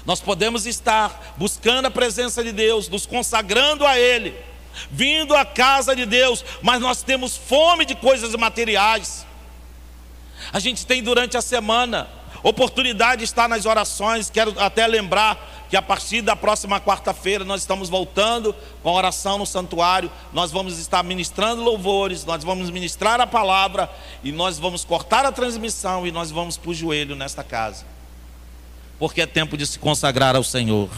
Nós 0.07 0.21
podemos 0.21 0.67
estar 0.67 1.35
buscando 1.37 1.87
a 1.87 1.91
presença 1.91 2.45
de 2.45 2.53
Deus, 2.53 2.89
nos 2.89 3.07
consagrando 3.07 3.87
a 3.87 3.99
Ele, 3.99 4.35
vindo 4.91 5.35
à 5.35 5.45
casa 5.45 5.97
de 5.97 6.05
Deus, 6.05 6.45
mas 6.61 6.81
nós 6.81 7.03
temos 7.03 7.37
fome 7.37 7.85
de 7.87 7.95
coisas 7.95 8.35
materiais. 8.35 9.27
A 10.53 10.59
gente 10.59 10.85
tem 10.85 11.03
durante 11.03 11.37
a 11.37 11.43
semana 11.43 12.09
oportunidade 12.43 13.21
de 13.21 13.25
estar 13.25 13.49
nas 13.49 13.65
orações. 13.65 14.29
Quero 14.29 14.55
até 14.61 14.87
lembrar 14.87 15.67
que 15.71 15.77
a 15.77 15.81
partir 15.81 16.21
da 16.21 16.37
próxima 16.37 16.79
quarta-feira 16.79 17.43
nós 17.43 17.63
estamos 17.63 17.89
voltando 17.89 18.55
com 18.83 18.91
a 18.91 18.93
oração 18.93 19.39
no 19.39 19.47
santuário. 19.47 20.13
Nós 20.35 20.53
vamos 20.53 20.79
estar 20.79 21.03
ministrando 21.03 21.63
louvores, 21.63 22.27
nós 22.27 22.45
vamos 22.45 22.69
ministrar 22.69 23.23
a 23.23 23.27
palavra 23.27 23.91
e 24.23 24.31
nós 24.31 24.59
vamos 24.59 24.85
cortar 24.85 25.25
a 25.25 25.33
transmissão 25.33 26.07
e 26.07 26.13
nós 26.13 26.31
vamos 26.31 26.59
para 26.59 26.71
o 26.71 26.75
joelho 26.75 27.17
nesta 27.17 27.43
casa 27.43 27.95
porque 28.99 29.21
é 29.21 29.27
tempo 29.27 29.57
de 29.57 29.67
se 29.67 29.79
consagrar 29.79 30.37
ao 30.37 30.45
Senhor, 30.45 30.91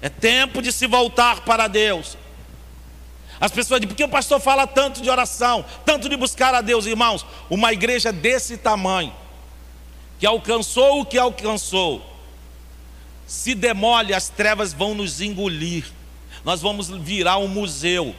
é 0.00 0.08
tempo 0.08 0.62
de 0.62 0.72
se 0.72 0.86
voltar 0.86 1.40
para 1.40 1.66
Deus. 1.66 2.16
As 3.40 3.52
pessoas 3.52 3.80
dizem, 3.80 3.88
por 3.88 3.96
que 3.96 4.04
o 4.04 4.08
pastor 4.08 4.40
fala 4.40 4.66
tanto 4.66 5.00
de 5.00 5.08
oração, 5.08 5.64
tanto 5.84 6.08
de 6.08 6.16
buscar 6.16 6.54
a 6.54 6.60
Deus, 6.60 6.86
irmãos? 6.86 7.24
Uma 7.48 7.72
igreja 7.72 8.12
desse 8.12 8.56
tamanho, 8.56 9.12
que 10.18 10.26
alcançou 10.26 11.00
o 11.00 11.06
que 11.06 11.18
alcançou, 11.18 12.04
se 13.26 13.54
demole, 13.54 14.14
as 14.14 14.28
trevas 14.28 14.72
vão 14.72 14.94
nos 14.94 15.20
engolir, 15.20 15.84
nós 16.44 16.60
vamos 16.60 16.88
virar 16.88 17.38
um 17.38 17.46
museu. 17.46 18.14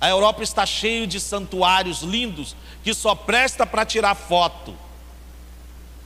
A 0.00 0.08
Europa 0.08 0.42
está 0.42 0.64
cheia 0.64 1.06
de 1.06 1.18
santuários 1.18 2.02
lindos 2.02 2.54
que 2.84 2.94
só 2.94 3.14
presta 3.14 3.66
para 3.66 3.84
tirar 3.84 4.14
foto. 4.14 4.76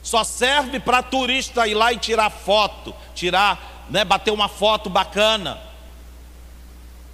Só 0.02 0.24
serve 0.24 0.80
para 0.80 1.02
turista 1.02 1.66
ir 1.66 1.74
lá 1.74 1.92
e 1.92 1.98
tirar 1.98 2.30
foto, 2.30 2.94
tirar, 3.14 3.86
né, 3.90 4.04
bater 4.04 4.30
uma 4.30 4.48
foto 4.48 4.88
bacana. 4.88 5.60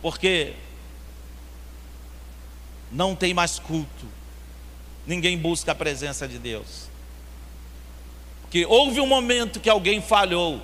Porque 0.00 0.54
não 2.92 3.16
tem 3.16 3.34
mais 3.34 3.58
culto. 3.58 4.06
Ninguém 5.06 5.36
busca 5.36 5.72
a 5.72 5.74
presença 5.74 6.26
de 6.28 6.38
Deus. 6.38 6.88
Porque 8.42 8.64
houve 8.66 9.00
um 9.00 9.06
momento 9.06 9.60
que 9.60 9.68
alguém 9.68 10.00
falhou. 10.00 10.62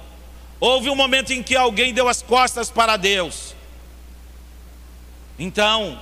Houve 0.60 0.88
um 0.88 0.94
momento 0.94 1.32
em 1.32 1.42
que 1.42 1.56
alguém 1.56 1.92
deu 1.92 2.08
as 2.08 2.22
costas 2.22 2.70
para 2.70 2.96
Deus. 2.96 3.54
Então, 5.38 6.00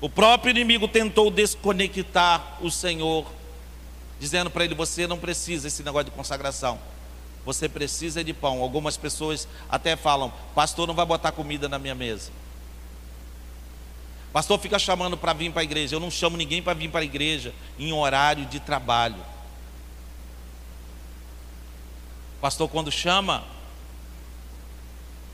o 0.00 0.08
próprio 0.08 0.50
inimigo 0.50 0.86
tentou 0.86 1.30
desconectar 1.30 2.58
o 2.60 2.70
Senhor 2.70 3.26
dizendo 4.20 4.50
para 4.50 4.64
ele: 4.64 4.74
Você 4.74 5.06
não 5.06 5.18
precisa 5.18 5.66
esse 5.66 5.82
negócio 5.82 6.04
de 6.04 6.10
consagração. 6.12 6.78
Você 7.44 7.68
precisa 7.68 8.22
de 8.22 8.34
pão. 8.34 8.60
Algumas 8.60 8.96
pessoas 8.96 9.48
até 9.68 9.96
falam: 9.96 10.32
Pastor, 10.54 10.86
não 10.86 10.94
vai 10.94 11.06
botar 11.06 11.32
comida 11.32 11.68
na 11.68 11.78
minha 11.78 11.94
mesa. 11.94 12.30
Pastor 14.32 14.60
fica 14.60 14.78
chamando 14.78 15.16
para 15.16 15.32
vir 15.32 15.50
para 15.50 15.62
a 15.62 15.64
igreja. 15.64 15.96
Eu 15.96 16.00
não 16.00 16.10
chamo 16.10 16.36
ninguém 16.36 16.62
para 16.62 16.74
vir 16.74 16.88
para 16.88 17.00
a 17.00 17.04
igreja 17.04 17.52
em 17.78 17.92
horário 17.92 18.46
de 18.46 18.60
trabalho. 18.60 19.16
Pastor, 22.40 22.68
quando 22.68 22.92
chama, 22.92 23.42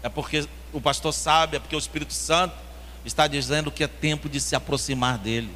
é 0.03 0.09
porque 0.09 0.49
o 0.73 0.81
pastor 0.81 1.13
sabe, 1.13 1.57
é 1.57 1.61
porque 1.61 1.77
o 1.77 1.79
Espírito 1.79 2.15
Santo 2.15 2.55
está 3.05 3.27
dizendo 3.27 3.71
que 3.71 3.85
é 3.85 3.87
tempo 3.87 4.29
de 4.29 4.41
se 4.41 4.57
aproximar 4.57 5.19
dele, 5.19 5.53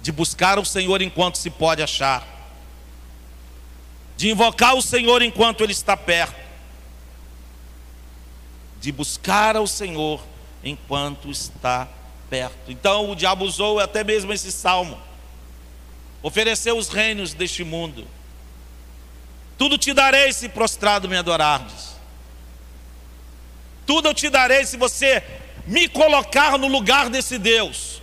de 0.00 0.12
buscar 0.12 0.58
o 0.58 0.64
Senhor 0.64 1.02
enquanto 1.02 1.36
se 1.36 1.50
pode 1.50 1.82
achar 1.82 2.33
de 4.16 4.30
invocar 4.30 4.74
o 4.74 4.82
Senhor 4.82 5.22
enquanto 5.22 5.62
Ele 5.62 5.72
está 5.72 5.96
perto, 5.96 6.36
de 8.80 8.92
buscar 8.92 9.56
ao 9.56 9.66
Senhor 9.66 10.20
enquanto 10.62 11.30
está 11.30 11.88
perto. 12.30 12.70
Então 12.70 13.10
o 13.10 13.16
diabo 13.16 13.44
usou 13.44 13.80
até 13.80 14.04
mesmo 14.04 14.32
esse 14.32 14.52
salmo, 14.52 14.98
ofereceu 16.22 16.76
os 16.76 16.88
reinos 16.88 17.34
deste 17.34 17.64
mundo. 17.64 18.06
Tudo 19.56 19.78
te 19.78 19.92
darei 19.92 20.32
se 20.32 20.48
prostrado 20.48 21.08
me 21.08 21.16
adorardes. 21.16 21.94
Tudo 23.86 24.08
eu 24.08 24.14
te 24.14 24.28
darei 24.30 24.64
se 24.64 24.76
você 24.76 25.22
me 25.66 25.88
colocar 25.88 26.58
no 26.58 26.66
lugar 26.66 27.08
desse 27.08 27.38
Deus 27.38 27.93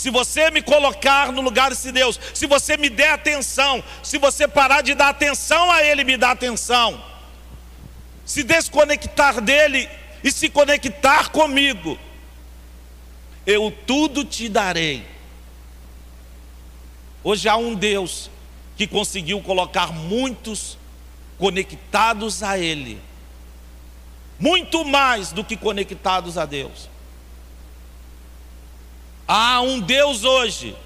se 0.00 0.08
você 0.08 0.50
me 0.50 0.62
colocar 0.62 1.30
no 1.30 1.42
lugar 1.42 1.68
desse 1.68 1.92
Deus, 1.92 2.18
se 2.32 2.46
você 2.46 2.74
me 2.78 2.88
der 2.88 3.10
atenção, 3.10 3.84
se 4.02 4.16
você 4.16 4.48
parar 4.48 4.80
de 4.80 4.94
dar 4.94 5.10
atenção 5.10 5.70
a 5.70 5.82
Ele, 5.82 6.04
me 6.04 6.16
dá 6.16 6.30
atenção, 6.30 7.04
se 8.24 8.42
desconectar 8.42 9.42
dele 9.42 9.86
e 10.24 10.32
se 10.32 10.48
conectar 10.48 11.28
comigo, 11.28 11.98
eu 13.46 13.70
tudo 13.86 14.24
te 14.24 14.48
darei. 14.48 15.06
Hoje 17.22 17.46
há 17.46 17.58
um 17.58 17.74
Deus 17.74 18.30
que 18.78 18.86
conseguiu 18.86 19.42
colocar 19.42 19.92
muitos 19.92 20.78
conectados 21.36 22.42
a 22.42 22.56
Ele, 22.58 22.98
muito 24.38 24.82
mais 24.82 25.30
do 25.30 25.44
que 25.44 25.58
conectados 25.58 26.38
a 26.38 26.46
Deus. 26.46 26.88
Há 29.32 29.60
um 29.60 29.78
Deus 29.78 30.24
hoje 30.24 30.76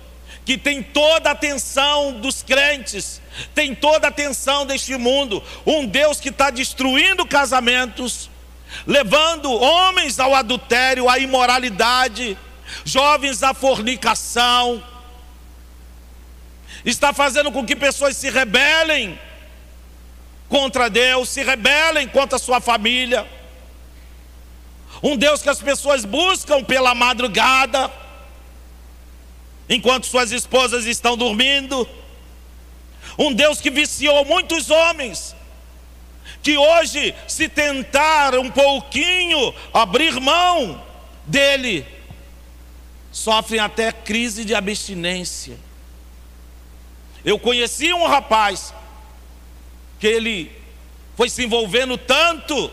que 0.45 0.59
tem 0.59 0.83
toda 0.83 1.31
a 1.31 1.33
atenção 1.33 2.21
dos 2.21 2.43
crentes, 2.43 3.19
tem 3.55 3.75
toda 3.75 4.07
a 4.07 4.11
atenção 4.11 4.67
deste 4.67 4.99
mundo. 4.99 5.43
Um 5.65 5.87
Deus 5.87 6.21
que 6.21 6.29
está 6.29 6.51
destruindo 6.51 7.25
casamentos, 7.25 8.29
levando 8.87 9.51
homens 9.51 10.21
ao 10.21 10.35
adultério, 10.35 11.09
à 11.09 11.19
imoralidade, 11.19 12.37
jovens 12.85 13.43
à 13.43 13.55
fornicação, 13.55 14.85
está 16.85 17.15
fazendo 17.15 17.51
com 17.51 17.65
que 17.65 17.75
pessoas 17.75 18.15
se 18.15 18.29
rebelem 18.29 19.19
contra 20.51 20.91
Deus, 20.91 21.31
se 21.31 21.43
rebelem 21.43 22.07
contra 22.09 22.39
sua 22.39 22.61
família. 22.61 23.27
Um 25.03 25.17
Deus 25.17 25.41
que 25.41 25.49
as 25.49 25.63
pessoas 25.63 26.05
buscam 26.05 26.63
pela 26.63 26.95
madrugada, 26.95 28.04
enquanto 29.69 30.07
suas 30.07 30.33
esposas 30.33 30.87
estão 30.87 31.17
dormindo. 31.17 31.89
Um 33.19 33.33
Deus 33.33 33.61
que 33.61 33.71
viciou 33.71 34.25
muitos 34.25 34.71
homens, 34.71 35.35
que 36.43 36.57
hoje, 36.57 37.15
se 37.29 37.49
tentar 37.49 38.35
um 38.35 38.51
pouquinho 38.51 39.55
abrir 39.73 40.19
mão 40.21 40.83
dele, 41.27 41.87
sofrem 43.13 43.61
até 43.61 43.93
crise 43.93 44.45
de 44.45 44.55
abstinência. 44.55 45.57
Eu 47.25 47.39
conheci 47.39 47.93
um 47.93 48.07
rapaz 48.07 48.75
que 49.99 50.07
ele 50.07 50.53
foi 51.17 51.31
se 51.31 51.45
envolvendo 51.45 51.97
tanto 51.97 52.71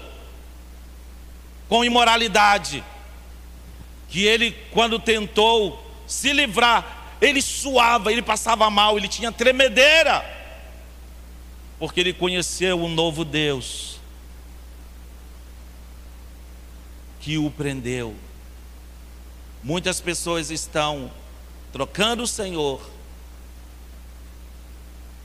com 1.69 1.85
imoralidade, 1.85 2.83
que 4.09 4.25
ele, 4.25 4.51
quando 4.71 4.99
tentou 4.99 5.90
se 6.11 6.33
livrar, 6.33 7.15
ele 7.21 7.41
suava, 7.41 8.11
ele 8.11 8.21
passava 8.21 8.69
mal, 8.69 8.97
ele 8.97 9.07
tinha 9.07 9.31
tremedeira, 9.31 10.25
porque 11.79 12.01
ele 12.01 12.11
conheceu 12.11 12.77
um 12.83 12.89
novo 12.89 13.23
Deus 13.23 13.97
que 17.21 17.37
o 17.37 17.49
prendeu. 17.49 18.13
Muitas 19.63 20.01
pessoas 20.01 20.51
estão 20.51 21.09
trocando 21.71 22.23
o 22.23 22.27
Senhor 22.27 22.81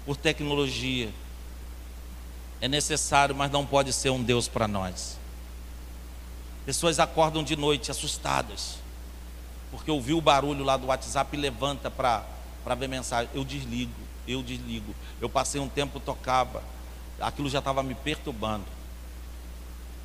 por 0.04 0.16
tecnologia. 0.16 1.10
É 2.60 2.68
necessário, 2.68 3.34
mas 3.34 3.50
não 3.50 3.66
pode 3.66 3.92
ser 3.92 4.10
um 4.10 4.22
Deus 4.22 4.46
para 4.46 4.68
nós. 4.68 5.18
Pessoas 6.64 7.00
acordam 7.00 7.42
de 7.42 7.56
noite 7.56 7.90
assustadas, 7.90 8.75
porque 9.70 9.90
ouviu 9.90 10.18
o 10.18 10.20
barulho 10.20 10.64
lá 10.64 10.76
do 10.76 10.86
WhatsApp 10.86 11.36
e 11.36 11.40
levanta 11.40 11.90
para 11.90 12.24
ver 12.76 12.88
mensagem. 12.88 13.30
Eu 13.34 13.44
desligo, 13.44 13.92
eu 14.26 14.42
desligo. 14.42 14.94
Eu 15.20 15.28
passei 15.28 15.60
um 15.60 15.68
tempo, 15.68 16.00
tocava, 16.00 16.62
aquilo 17.20 17.48
já 17.48 17.58
estava 17.58 17.82
me 17.82 17.94
perturbando. 17.94 18.64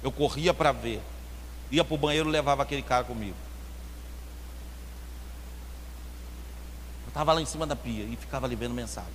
Eu 0.04 0.12
corria 0.12 0.54
para 0.54 0.72
ver, 0.72 1.02
ia 1.70 1.84
para 1.84 1.94
o 1.94 1.98
banheiro 1.98 2.30
levava 2.30 2.64
aquele 2.64 2.82
cara 2.82 3.04
comigo. 3.04 3.36
Eu 7.06 7.10
estava 7.10 7.34
lá 7.34 7.42
em 7.42 7.46
cima 7.46 7.68
da 7.68 7.76
pia 7.76 8.04
e 8.04 8.16
ficava 8.16 8.46
ali 8.46 8.56
vendo 8.56 8.74
mensagem. 8.74 9.12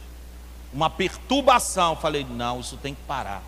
Uma 0.72 0.90
perturbação. 0.90 1.96
Falei, 1.96 2.24
não, 2.24 2.60
isso 2.60 2.76
tem 2.76 2.94
que 2.94 3.02
parar. 3.02 3.42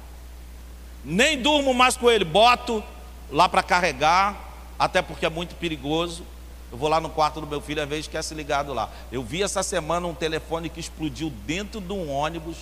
Nem 1.05 1.41
durmo 1.41 1.73
mais 1.73 1.97
com 1.97 2.11
ele, 2.11 2.25
boto 2.25 2.83
lá 3.31 3.49
para 3.49 3.63
carregar, 3.63 4.37
até 4.79 5.03
porque 5.03 5.27
é 5.27 5.31
muito 5.31 5.55
perigoso. 5.57 6.25
Eu 6.71 6.77
vou 6.77 6.89
lá 6.89 7.01
no 7.01 7.09
quarto 7.09 7.41
do 7.41 7.47
meu 7.47 7.61
filho, 7.61 7.83
às 7.83 7.89
vezes 7.89 8.05
esquece 8.05 8.35
ligado 8.35 8.75
lá. 8.75 8.91
Eu 9.11 9.23
vi 9.23 9.43
essa 9.43 9.63
semana 9.63 10.07
um 10.07 10.15
telefone 10.15 10.69
que 10.69 10.79
explodiu 10.79 11.31
dentro 11.47 11.81
de 11.81 11.93
um 11.93 12.11
ônibus. 12.11 12.59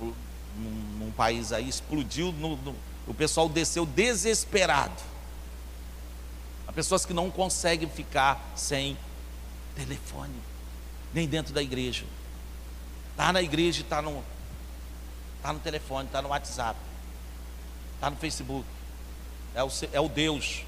Num, 0.00 0.70
num 0.98 1.12
país 1.12 1.52
aí, 1.52 1.68
explodiu. 1.68 2.32
No, 2.32 2.56
no, 2.56 2.74
o 3.06 3.12
pessoal 3.12 3.48
desceu 3.48 3.84
desesperado. 3.84 5.02
Há 6.66 6.72
pessoas 6.72 7.04
que 7.04 7.12
não 7.12 7.30
conseguem 7.30 7.88
ficar 7.88 8.40
sem 8.56 8.96
telefone, 9.74 10.34
nem 11.12 11.26
dentro 11.26 11.52
da 11.52 11.62
igreja. 11.62 12.04
Está 13.10 13.32
na 13.32 13.42
igreja 13.42 13.82
está 13.82 14.00
no, 14.00 14.22
tá 15.42 15.52
no 15.52 15.58
telefone, 15.58 16.06
está 16.06 16.22
no 16.22 16.28
WhatsApp. 16.30 16.78
Está 17.94 18.08
no 18.08 18.16
Facebook. 18.16 18.66
É 19.54 19.62
o, 19.62 19.68
é 19.92 20.00
o 20.00 20.08
Deus. 20.08 20.64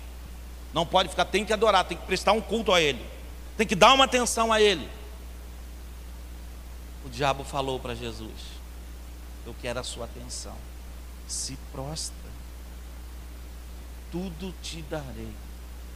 Não 0.75 0.85
pode 0.85 1.09
ficar, 1.09 1.25
tem 1.25 1.45
que 1.45 1.53
adorar, 1.53 1.85
tem 1.85 1.97
que 1.97 2.05
prestar 2.05 2.33
um 2.33 2.41
culto 2.41 2.73
a 2.73 2.83
Ele. 2.83 3.03
Tem 3.57 3.67
que 3.67 3.75
dar 3.75 3.95
uma 3.95 4.05
atenção 4.05 4.53
a 4.53 4.61
Ele. 4.61 4.87
O 7.07 7.09
diabo 7.09 7.45
falou 7.45 7.81
para 7.81 7.95
Jesus: 7.95 8.35
Eu 9.47 9.55
quero 9.63 9.81
a 9.81 9.85
sua 9.85 10.05
atenção. 10.05 10.57
Se 11.27 11.57
prostra. 11.73 12.17
Tudo 14.11 14.53
te 14.63 14.83
darei. 14.83 15.33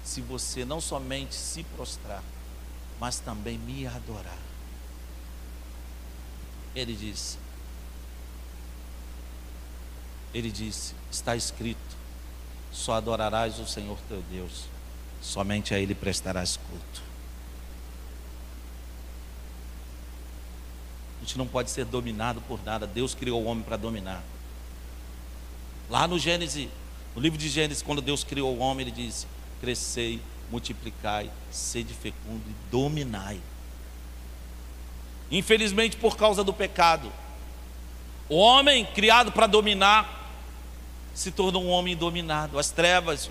Se 0.05 0.23
você 0.23 0.65
não 0.65 0.81
somente 0.81 1.35
se 1.35 1.63
prostrar, 1.65 2.23
mas 2.99 3.19
também 3.19 3.59
me 3.59 3.87
adorar. 3.87 4.39
Ele 6.75 6.95
disse: 6.95 7.37
ele 10.33 10.51
disse: 10.51 10.95
Está 11.11 11.35
escrito, 11.37 11.97
só 12.79 12.93
adorarás 12.93 13.59
o 13.59 13.67
Senhor 13.67 13.99
teu 14.09 14.23
Deus, 14.31 14.67
somente 15.21 15.75
a 15.75 15.79
Ele 15.81 15.97
prestarás 15.97 16.57
culto. 16.57 17.03
A 21.17 21.25
gente 21.25 21.37
não 21.37 21.47
pode 21.47 21.73
ser 21.73 21.85
dominado 21.85 22.41
por 22.43 22.65
nada, 22.65 22.87
Deus 22.87 23.17
criou 23.17 23.43
o 23.43 23.47
homem 23.47 23.65
para 23.65 23.77
dominar. 23.77 24.23
Lá 25.91 26.07
no 26.07 26.19
Gênesis, 26.19 26.69
no 27.17 27.21
livro 27.21 27.37
de 27.37 27.49
Gênesis, 27.49 27.83
quando 27.83 28.01
Deus 28.01 28.23
criou 28.23 28.57
o 28.57 28.61
homem, 28.61 28.87
ele 28.87 28.95
disse: 28.95 29.27
Crescei, 29.61 30.23
multiplicai, 30.49 31.29
sede 31.51 31.93
fecundo 31.93 32.45
e 32.49 32.71
dominai. 32.71 33.41
Infelizmente, 35.33 35.97
por 35.97 36.17
causa 36.17 36.45
do 36.45 36.53
pecado, 36.53 37.13
o 38.29 38.37
homem 38.37 38.87
criado 38.87 39.33
para 39.33 39.49
dominar 39.49 40.18
se 41.19 41.33
tornou 41.33 41.65
um 41.65 41.69
homem 41.71 41.97
dominado. 41.97 42.61
As 42.61 42.71
trevas, 42.71 43.29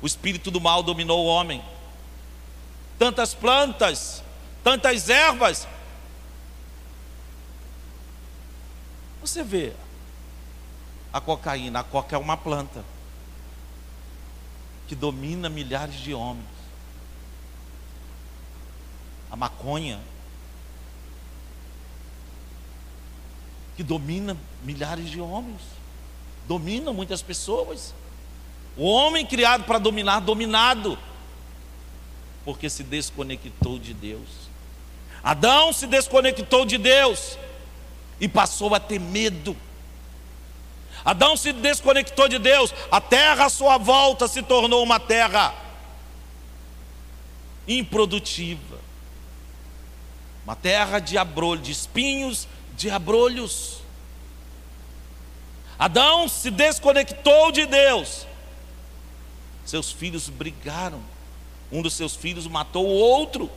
o 0.00 0.06
espírito 0.06 0.50
do 0.50 0.58
mal 0.58 0.82
dominou 0.82 1.22
o 1.22 1.28
homem. 1.28 1.62
Tantas 2.98 3.34
plantas, 3.34 4.22
tantas 4.64 5.10
ervas. 5.10 5.68
Você 9.20 9.42
vê 9.42 9.74
a 11.12 11.20
cocaína, 11.20 11.80
a 11.80 11.84
coca 11.84 12.16
é 12.16 12.18
uma 12.18 12.38
planta 12.38 12.82
que 14.88 14.94
domina 14.94 15.50
milhares 15.50 15.96
de 15.96 16.14
homens. 16.14 16.46
A 19.30 19.36
maconha 19.36 20.00
que 23.76 23.82
domina 23.82 24.34
milhares 24.62 25.10
de 25.10 25.20
homens 25.20 25.60
domina 26.46 26.92
muitas 26.92 27.22
pessoas. 27.22 27.94
O 28.76 28.84
homem 28.84 29.24
criado 29.24 29.64
para 29.64 29.78
dominar, 29.78 30.20
dominado, 30.20 30.98
porque 32.44 32.68
se 32.68 32.82
desconectou 32.82 33.78
de 33.78 33.94
Deus. 33.94 34.28
Adão 35.22 35.72
se 35.72 35.86
desconectou 35.86 36.64
de 36.64 36.78
Deus 36.78 37.38
e 38.20 38.28
passou 38.28 38.74
a 38.74 38.80
ter 38.80 39.00
medo. 39.00 39.56
Adão 41.04 41.36
se 41.36 41.52
desconectou 41.52 42.28
de 42.28 42.38
Deus, 42.38 42.74
a 42.90 43.00
terra 43.00 43.46
à 43.46 43.48
sua 43.48 43.78
volta 43.78 44.26
se 44.26 44.42
tornou 44.42 44.82
uma 44.82 44.98
terra 44.98 45.54
improdutiva, 47.66 48.78
uma 50.44 50.56
terra 50.56 50.98
de 50.98 51.16
abrolho, 51.16 51.60
de 51.60 51.72
espinhos, 51.72 52.48
de 52.76 52.90
abrolhos. 52.90 53.85
Adão 55.78 56.28
se 56.28 56.50
desconectou 56.50 57.52
de 57.52 57.66
Deus. 57.66 58.26
Seus 59.64 59.92
filhos 59.92 60.28
brigaram. 60.28 61.00
Um 61.70 61.82
dos 61.82 61.94
seus 61.94 62.14
filhos 62.14 62.46
matou 62.46 62.86
o 62.86 62.94
outro. 62.94 63.50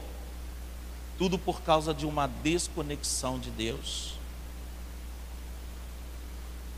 Tudo 1.18 1.38
por 1.38 1.62
causa 1.62 1.94
de 1.94 2.06
uma 2.06 2.28
desconexão 2.28 3.40
de 3.40 3.50
Deus. 3.52 4.14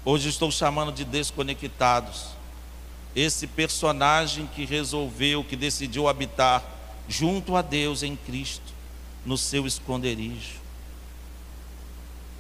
Hoje 0.04 0.30
estou 0.30 0.52
chamando 0.52 0.92
de 0.92 1.06
desconectados. 1.06 2.28
Esse 3.16 3.48
personagem 3.48 4.48
que 4.48 4.66
resolveu, 4.66 5.44
que 5.44 5.56
decidiu 5.56 6.08
habitar 6.08 6.64
junto 7.08 7.56
a 7.56 7.62
Deus 7.62 8.04
em 8.04 8.16
Cristo, 8.16 8.74
no 9.26 9.38
seu 9.38 9.68
esconderijo. 9.68 10.61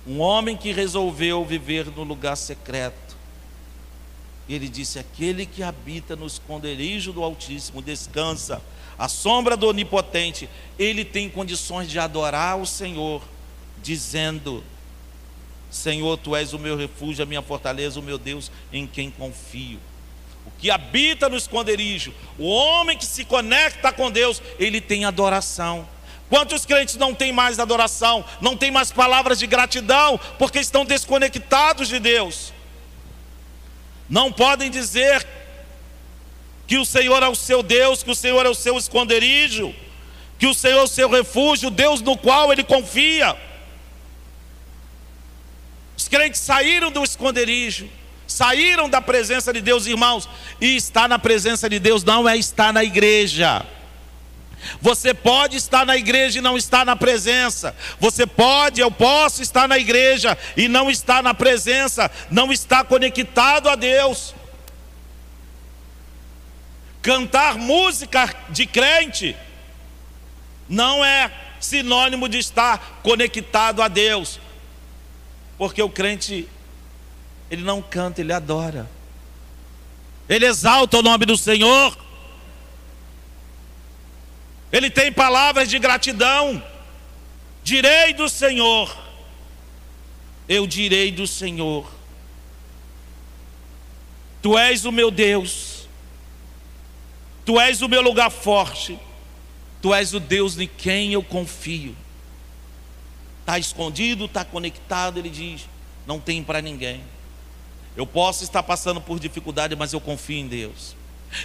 Um 0.05 0.19
homem 0.19 0.57
que 0.57 0.71
resolveu 0.71 1.45
viver 1.45 1.85
no 1.87 2.03
lugar 2.03 2.35
secreto. 2.35 3.15
Ele 4.49 4.67
disse: 4.67 4.99
Aquele 4.99 5.45
que 5.45 5.63
habita 5.63 6.15
no 6.15 6.25
esconderijo 6.25 7.13
do 7.13 7.23
Altíssimo 7.23 7.81
descansa, 7.81 8.61
à 8.97 9.07
sombra 9.07 9.55
do 9.55 9.67
Onipotente, 9.67 10.49
ele 10.77 11.05
tem 11.05 11.29
condições 11.29 11.89
de 11.89 11.99
adorar 11.99 12.57
o 12.59 12.65
Senhor, 12.65 13.21
dizendo: 13.81 14.63
Senhor, 15.69 16.17
tu 16.17 16.35
és 16.35 16.53
o 16.53 16.59
meu 16.59 16.75
refúgio, 16.75 17.23
a 17.23 17.25
minha 17.25 17.41
fortaleza, 17.41 17.99
o 17.99 18.03
meu 18.03 18.17
Deus 18.17 18.51
em 18.73 18.85
quem 18.85 19.09
confio. 19.09 19.79
O 20.45 20.51
que 20.59 20.69
habita 20.69 21.29
no 21.29 21.37
esconderijo, 21.37 22.13
o 22.37 22.45
homem 22.45 22.97
que 22.97 23.05
se 23.05 23.23
conecta 23.23 23.91
com 23.91 24.11
Deus, 24.11 24.41
ele 24.59 24.81
tem 24.81 25.05
adoração. 25.05 25.87
Quantos 26.31 26.65
crentes 26.65 26.95
não 26.95 27.13
têm 27.13 27.33
mais 27.33 27.59
adoração, 27.59 28.23
não 28.39 28.55
têm 28.55 28.71
mais 28.71 28.89
palavras 28.89 29.37
de 29.37 29.45
gratidão, 29.45 30.17
porque 30.39 30.59
estão 30.59 30.85
desconectados 30.85 31.89
de 31.89 31.99
Deus? 31.99 32.53
Não 34.09 34.31
podem 34.31 34.71
dizer 34.71 35.27
que 36.65 36.77
o 36.77 36.85
Senhor 36.85 37.21
é 37.21 37.27
o 37.27 37.35
seu 37.35 37.61
Deus, 37.61 38.01
que 38.01 38.11
o 38.11 38.15
Senhor 38.15 38.45
é 38.45 38.49
o 38.49 38.55
seu 38.55 38.77
esconderijo, 38.77 39.75
que 40.39 40.47
o 40.47 40.53
Senhor 40.53 40.79
é 40.79 40.83
o 40.83 40.87
seu 40.87 41.09
refúgio, 41.09 41.69
Deus 41.69 41.99
no 41.99 42.17
qual 42.17 42.49
ele 42.53 42.63
confia. 42.63 43.35
crentes 46.09 46.39
saíram 46.39 46.89
do 46.89 47.03
esconderijo, 47.03 47.89
saíram 48.25 48.89
da 48.89 49.01
presença 49.01 49.51
de 49.51 49.59
Deus, 49.59 49.85
irmãos, 49.85 50.29
e 50.61 50.77
estar 50.77 51.09
na 51.09 51.19
presença 51.19 51.69
de 51.69 51.77
Deus 51.77 52.05
não 52.05 52.27
é 52.27 52.37
estar 52.37 52.71
na 52.71 52.85
igreja. 52.85 53.65
Você 54.81 55.13
pode 55.13 55.57
estar 55.57 55.85
na 55.85 55.97
igreja 55.97 56.39
e 56.39 56.41
não 56.41 56.57
estar 56.57 56.85
na 56.85 56.95
presença. 56.95 57.75
Você 57.99 58.25
pode, 58.25 58.81
eu 58.81 58.91
posso 58.91 59.41
estar 59.41 59.67
na 59.67 59.77
igreja 59.77 60.37
e 60.55 60.67
não 60.67 60.89
estar 60.89 61.23
na 61.23 61.33
presença, 61.33 62.09
não 62.29 62.51
estar 62.51 62.83
conectado 62.85 63.69
a 63.69 63.75
Deus. 63.75 64.33
Cantar 67.01 67.57
música 67.57 68.33
de 68.49 68.65
crente 68.65 69.35
não 70.69 71.03
é 71.03 71.31
sinônimo 71.59 72.29
de 72.29 72.37
estar 72.37 73.01
conectado 73.03 73.81
a 73.81 73.87
Deus. 73.87 74.39
Porque 75.57 75.81
o 75.81 75.89
crente 75.89 76.47
ele 77.49 77.63
não 77.63 77.81
canta, 77.81 78.21
ele 78.21 78.31
adora. 78.31 78.89
Ele 80.29 80.45
exalta 80.45 80.97
o 80.97 81.01
nome 81.01 81.25
do 81.25 81.35
Senhor. 81.35 81.97
Ele 84.71 84.89
tem 84.89 85.11
palavras 85.11 85.69
de 85.69 85.77
gratidão. 85.77 86.63
Direi 87.63 88.13
do 88.13 88.29
Senhor. 88.29 88.97
Eu 90.47 90.65
direi 90.65 91.11
do 91.11 91.27
Senhor. 91.27 91.91
Tu 94.41 94.57
és 94.57 94.85
o 94.85 94.91
meu 94.91 95.11
Deus. 95.11 95.87
Tu 97.45 97.59
és 97.59 97.81
o 97.81 97.89
meu 97.89 98.01
lugar 98.01 98.31
forte. 98.31 98.97
Tu 99.81 99.93
és 99.93 100.13
o 100.13 100.19
Deus 100.19 100.57
em 100.57 100.67
quem 100.67 101.13
eu 101.13 101.23
confio. 101.23 101.95
Está 103.41 103.59
escondido, 103.59 104.25
está 104.25 104.45
conectado, 104.45 105.17
ele 105.17 105.29
diz: 105.29 105.67
não 106.05 106.19
tem 106.19 106.43
para 106.43 106.61
ninguém. 106.61 107.03
Eu 107.95 108.05
posso 108.05 108.43
estar 108.43 108.63
passando 108.63 109.01
por 109.01 109.19
dificuldade, 109.19 109.75
mas 109.75 109.91
eu 109.91 109.99
confio 109.99 110.37
em 110.37 110.47
Deus. 110.47 110.95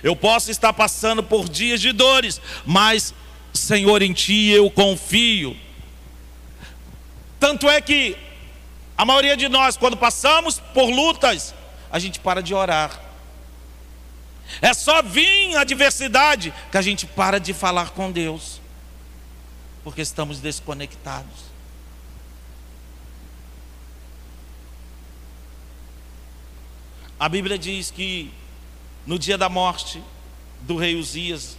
Eu 0.03 0.17
posso 0.17 0.51
estar 0.51 0.73
passando 0.73 1.23
por 1.23 1.49
dias 1.49 1.81
de 1.81 1.93
dores, 1.93 2.41
mas, 2.65 3.15
Senhor, 3.53 4.03
em 4.03 4.13
Ti 4.13 4.51
eu 4.51 4.71
confio. 4.71 5.57
Tanto 7.39 7.69
é 7.69 7.81
que 7.81 8.17
a 8.97 9.05
maioria 9.05 9.37
de 9.37 9.49
nós, 9.49 9.77
quando 9.77 9.97
passamos 9.97 10.59
por 10.73 10.89
lutas, 10.91 11.55
a 11.91 11.99
gente 11.99 12.19
para 12.21 12.43
de 12.43 12.55
orar. 12.55 13.01
É 14.63 14.73
só 14.73 15.03
vir 15.03 15.57
a 15.57 15.63
adversidade 15.63 16.53
que 16.71 16.79
a 16.79 16.83
gente 16.83 17.07
para 17.07 17.39
de 17.39 17.53
falar 17.53 17.91
com 17.91 18.11
Deus, 18.11 18.61
porque 19.83 20.01
estamos 20.01 20.39
desconectados. 20.41 21.47
A 27.19 27.29
Bíblia 27.29 27.59
diz 27.59 27.91
que 27.91 28.31
no 29.07 29.19
dia 29.19 29.39
da 29.39 29.49
morte 29.49 30.03
do 30.63 30.77
rei 30.77 30.97
Uzias, 30.97 31.57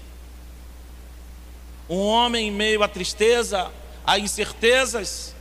um 1.90 2.00
homem 2.00 2.50
em 2.50 2.52
meio 2.52 2.84
à 2.84 2.88
tristeza, 2.88 3.72
a 4.06 4.20
incertezas, 4.20 5.34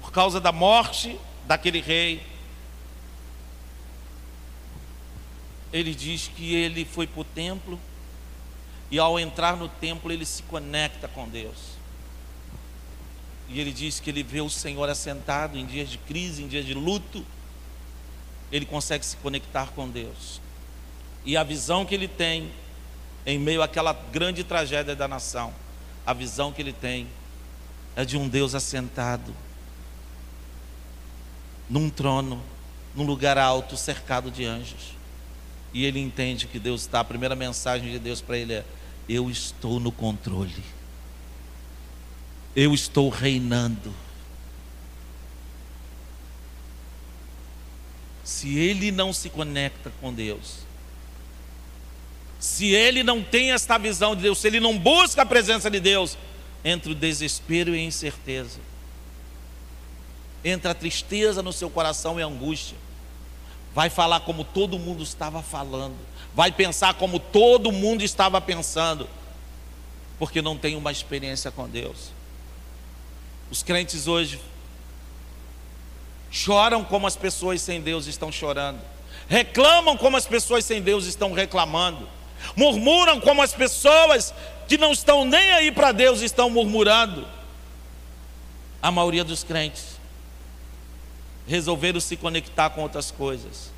por 0.00 0.10
causa 0.10 0.40
da 0.40 0.50
morte 0.50 1.18
daquele 1.46 1.80
rei, 1.80 2.22
ele 5.72 5.94
diz 5.94 6.28
que 6.34 6.54
ele 6.54 6.84
foi 6.84 7.06
para 7.06 7.20
o 7.20 7.24
templo 7.24 7.78
e 8.90 8.98
ao 8.98 9.20
entrar 9.20 9.56
no 9.56 9.68
templo 9.68 10.10
ele 10.10 10.24
se 10.24 10.42
conecta 10.44 11.06
com 11.06 11.28
Deus. 11.28 11.78
E 13.48 13.60
ele 13.60 13.72
diz 13.72 14.00
que 14.00 14.10
ele 14.10 14.22
vê 14.22 14.40
o 14.40 14.48
Senhor 14.50 14.88
assentado 14.88 15.58
em 15.58 15.66
dias 15.66 15.88
de 15.88 15.98
crise, 15.98 16.42
em 16.42 16.48
dias 16.48 16.64
de 16.64 16.74
luto, 16.74 17.24
ele 18.50 18.64
consegue 18.64 19.04
se 19.04 19.16
conectar 19.16 19.68
com 19.68 19.88
Deus. 19.88 20.40
E 21.24 21.36
a 21.36 21.42
visão 21.42 21.84
que 21.84 21.94
ele 21.94 22.08
tem 22.08 22.50
em 23.26 23.38
meio 23.38 23.62
àquela 23.62 23.92
grande 23.92 24.42
tragédia 24.42 24.96
da 24.96 25.06
nação, 25.06 25.52
a 26.06 26.12
visão 26.12 26.52
que 26.52 26.62
ele 26.62 26.72
tem 26.72 27.06
é 27.94 28.04
de 28.04 28.16
um 28.16 28.28
Deus 28.28 28.54
assentado 28.54 29.34
num 31.68 31.88
trono, 31.88 32.42
num 32.94 33.04
lugar 33.04 33.38
alto, 33.38 33.76
cercado 33.76 34.30
de 34.30 34.44
anjos. 34.44 34.94
E 35.72 35.84
ele 35.84 36.00
entende 36.00 36.48
que 36.48 36.58
Deus 36.58 36.80
está, 36.80 37.00
a 37.00 37.04
primeira 37.04 37.36
mensagem 37.36 37.92
de 37.92 37.98
Deus 37.98 38.20
para 38.20 38.36
ele 38.36 38.54
é: 38.54 38.64
Eu 39.08 39.30
estou 39.30 39.78
no 39.78 39.92
controle, 39.92 40.64
eu 42.56 42.74
estou 42.74 43.08
reinando. 43.08 43.94
Se 48.30 48.56
ele 48.56 48.92
não 48.92 49.12
se 49.12 49.28
conecta 49.28 49.92
com 50.00 50.14
Deus, 50.14 50.58
se 52.38 52.66
ele 52.66 53.02
não 53.02 53.24
tem 53.24 53.50
esta 53.50 53.76
visão 53.76 54.14
de 54.14 54.22
Deus, 54.22 54.38
se 54.38 54.46
ele 54.46 54.60
não 54.60 54.78
busca 54.78 55.22
a 55.22 55.26
presença 55.26 55.68
de 55.68 55.80
Deus, 55.80 56.16
entre 56.64 56.92
o 56.92 56.94
desespero 56.94 57.74
e 57.74 57.80
a 57.80 57.82
incerteza, 57.82 58.60
entre 60.44 60.70
a 60.70 60.74
tristeza 60.74 61.42
no 61.42 61.52
seu 61.52 61.68
coração 61.68 62.20
e 62.20 62.22
a 62.22 62.26
angústia, 62.26 62.78
vai 63.74 63.90
falar 63.90 64.20
como 64.20 64.44
todo 64.44 64.78
mundo 64.78 65.02
estava 65.02 65.42
falando, 65.42 65.96
vai 66.32 66.52
pensar 66.52 66.94
como 66.94 67.18
todo 67.18 67.72
mundo 67.72 68.04
estava 68.04 68.40
pensando, 68.40 69.08
porque 70.20 70.40
não 70.40 70.56
tem 70.56 70.76
uma 70.76 70.92
experiência 70.92 71.50
com 71.50 71.68
Deus. 71.68 72.12
Os 73.50 73.64
crentes 73.64 74.06
hoje 74.06 74.40
choram 76.30 76.84
como 76.84 77.06
as 77.06 77.16
pessoas 77.16 77.60
sem 77.60 77.80
Deus 77.80 78.06
estão 78.06 78.30
chorando, 78.30 78.80
reclamam 79.28 79.96
como 79.96 80.16
as 80.16 80.26
pessoas 80.26 80.64
sem 80.64 80.80
Deus 80.80 81.06
estão 81.06 81.32
reclamando, 81.32 82.08
murmuram 82.56 83.20
como 83.20 83.42
as 83.42 83.52
pessoas 83.52 84.32
que 84.68 84.78
não 84.78 84.92
estão 84.92 85.24
nem 85.24 85.50
aí 85.52 85.72
para 85.72 85.92
Deus 85.92 86.20
estão 86.20 86.48
murmurando. 86.48 87.26
A 88.82 88.90
maioria 88.90 89.24
dos 89.24 89.44
crentes 89.44 89.98
resolveram 91.46 92.00
se 92.00 92.16
conectar 92.16 92.70
com 92.70 92.82
outras 92.82 93.10
coisas, 93.10 93.70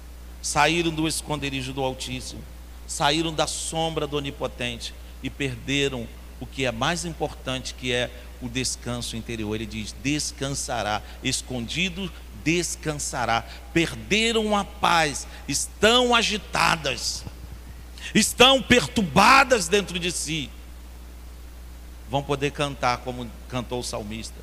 saíram 0.42 0.90
do 0.90 1.08
esconderijo 1.08 1.72
do 1.72 1.82
Altíssimo, 1.82 2.42
saíram 2.86 3.32
da 3.32 3.46
sombra 3.46 4.06
do 4.06 4.18
Onipotente 4.18 4.94
e 5.22 5.30
perderam 5.30 6.06
o 6.38 6.46
que 6.46 6.64
é 6.66 6.72
mais 6.72 7.04
importante, 7.04 7.74
que 7.74 7.92
é 7.92 8.10
o 8.42 8.48
descanso 8.48 9.16
interior. 9.16 9.54
Ele 9.54 9.64
diz: 9.64 9.94
descansará, 10.02 11.00
escondido 11.22 12.12
descansará. 12.44 13.44
Perderam 13.72 14.56
a 14.56 14.64
paz, 14.64 15.26
estão 15.46 16.14
agitadas, 16.14 17.24
estão 18.14 18.62
perturbadas 18.62 19.68
dentro 19.68 19.98
de 19.98 20.10
si. 20.10 20.50
Vão 22.10 22.22
poder 22.22 22.50
cantar 22.50 22.98
como 22.98 23.30
cantou 23.48 23.80
o 23.80 23.84
salmista, 23.84 24.40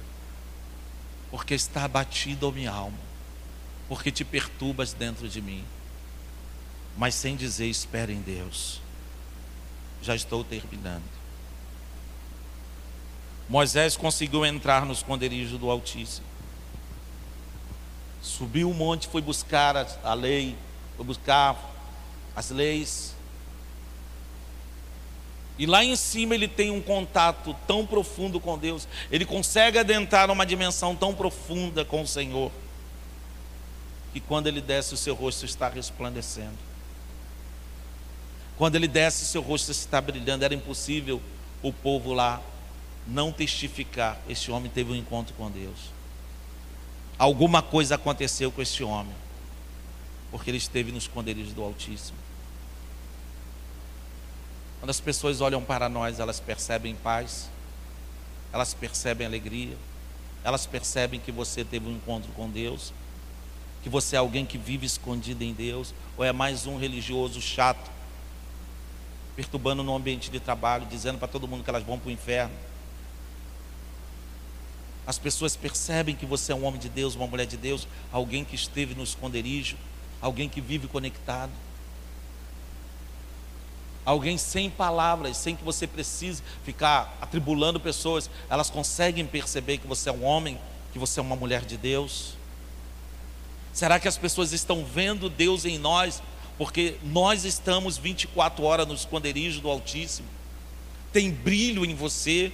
porque 1.29 1.53
está 1.53 1.85
abatida 1.85 2.47
a 2.47 2.51
minha 2.51 2.71
alma, 2.71 2.97
porque 3.87 4.11
te 4.11 4.23
perturbas 4.23 4.93
dentro 4.93 5.27
de 5.27 5.41
mim, 5.41 5.63
mas 6.97 7.13
sem 7.13 7.35
dizer 7.35 7.67
espere 7.67 8.13
em 8.13 8.21
Deus. 8.21 8.81
Já 10.01 10.15
estou 10.15 10.43
terminando. 10.43 11.03
Moisés 13.49 13.97
conseguiu 13.97 14.45
entrar 14.45 14.85
no 14.85 14.93
esconderijo 14.93 15.57
do 15.57 15.71
Altíssimo. 15.71 16.28
Subiu 18.21 18.69
o 18.69 18.73
monte, 18.73 19.07
foi 19.07 19.21
buscar 19.21 19.77
a, 19.77 19.87
a 20.03 20.13
lei, 20.13 20.55
foi 20.95 21.05
buscar 21.05 21.57
as 22.35 22.49
leis. 22.49 23.15
E 25.57 25.65
lá 25.65 25.83
em 25.83 25.95
cima 25.95 26.35
ele 26.35 26.47
tem 26.47 26.71
um 26.71 26.81
contato 26.81 27.55
tão 27.67 27.85
profundo 27.85 28.39
com 28.39 28.57
Deus, 28.57 28.87
ele 29.11 29.25
consegue 29.25 29.77
adentrar 29.77 30.31
uma 30.31 30.45
dimensão 30.45 30.95
tão 30.95 31.13
profunda 31.13 31.83
com 31.83 32.01
o 32.01 32.07
Senhor, 32.07 32.51
que 34.13 34.19
quando 34.19 34.47
ele 34.47 34.61
desce, 34.61 34.93
o 34.93 34.97
seu 34.97 35.13
rosto 35.13 35.45
está 35.45 35.67
resplandecendo. 35.67 36.57
Quando 38.57 38.75
ele 38.75 38.89
desce, 38.89 39.23
o 39.23 39.25
seu 39.25 39.41
rosto 39.41 39.71
está 39.71 40.01
brilhando. 40.01 40.43
Era 40.43 40.53
impossível 40.53 41.21
o 41.63 41.71
povo 41.71 42.13
lá 42.13 42.41
não 43.07 43.31
testificar: 43.31 44.19
esse 44.27 44.51
homem 44.51 44.69
teve 44.69 44.91
um 44.91 44.95
encontro 44.95 45.33
com 45.35 45.49
Deus. 45.49 45.77
Alguma 47.19 47.61
coisa 47.61 47.95
aconteceu 47.95 48.49
com 48.49 48.61
esse 48.61 48.81
homem, 48.81 49.13
porque 50.31 50.49
ele 50.49 50.57
esteve 50.57 50.89
nos 50.89 51.03
esconderijos 51.03 51.51
do 51.51 51.61
Altíssimo. 51.61 52.17
Quando 54.79 54.89
as 54.89 55.01
pessoas 55.01 55.41
olham 55.41 55.61
para 55.61 55.89
nós, 55.89 56.21
elas 56.21 56.39
percebem 56.39 56.95
paz, 56.95 57.49
elas 58.53 58.73
percebem 58.73 59.27
alegria, 59.27 59.75
elas 60.45 60.65
percebem 60.65 61.19
que 61.19 61.29
você 61.29 61.65
teve 61.65 61.89
um 61.89 61.91
encontro 61.91 62.31
com 62.31 62.49
Deus, 62.49 62.93
que 63.83 63.89
você 63.89 64.15
é 64.15 64.19
alguém 64.19 64.45
que 64.45 64.57
vive 64.57 64.85
escondido 64.85 65.43
em 65.43 65.53
Deus, 65.53 65.93
ou 66.17 66.23
é 66.23 66.31
mais 66.31 66.65
um 66.67 66.77
religioso 66.77 67.41
chato, 67.41 67.91
perturbando 69.35 69.83
no 69.83 69.93
ambiente 69.93 70.31
de 70.31 70.39
trabalho, 70.39 70.85
dizendo 70.85 71.17
para 71.17 71.27
todo 71.27 71.49
mundo 71.49 71.65
que 71.65 71.69
elas 71.69 71.83
vão 71.83 71.99
para 71.99 72.07
o 72.07 72.11
inferno. 72.11 72.53
As 75.09 75.17
pessoas 75.17 75.55
percebem 75.55 76.15
que 76.15 76.23
você 76.23 76.51
é 76.51 76.55
um 76.55 76.63
homem 76.63 76.79
de 76.79 76.87
Deus, 76.87 77.15
uma 77.15 77.25
mulher 77.25 77.47
de 77.47 77.57
Deus, 77.57 77.87
alguém 78.11 78.45
que 78.45 78.53
esteve 78.53 78.93
no 78.93 79.03
esconderijo, 79.03 79.75
alguém 80.21 80.47
que 80.47 80.61
vive 80.61 80.87
conectado. 80.87 81.51
Alguém 84.05 84.37
sem 84.37 84.69
palavras, 84.69 85.35
sem 85.35 85.55
que 85.55 85.63
você 85.63 85.87
precise 85.87 86.43
ficar 86.63 87.17
atribulando 87.19 87.79
pessoas, 87.79 88.29
elas 88.51 88.69
conseguem 88.69 89.25
perceber 89.25 89.79
que 89.79 89.87
você 89.87 90.09
é 90.09 90.11
um 90.11 90.23
homem, 90.23 90.59
que 90.93 90.99
você 90.99 91.19
é 91.19 91.23
uma 91.23 91.35
mulher 91.35 91.65
de 91.65 91.75
Deus. 91.75 92.35
Será 93.73 93.99
que 93.99 94.07
as 94.07 94.15
pessoas 94.15 94.53
estão 94.53 94.85
vendo 94.85 95.27
Deus 95.27 95.65
em 95.65 95.79
nós? 95.79 96.21
Porque 96.55 96.97
nós 97.01 97.45
estamos 97.45 97.97
24 97.97 98.63
horas 98.63 98.87
no 98.87 98.93
esconderijo 98.93 99.59
do 99.59 99.71
Altíssimo. 99.71 100.27
Tem 101.11 101.31
brilho 101.31 101.83
em 101.83 101.95
você 101.95 102.53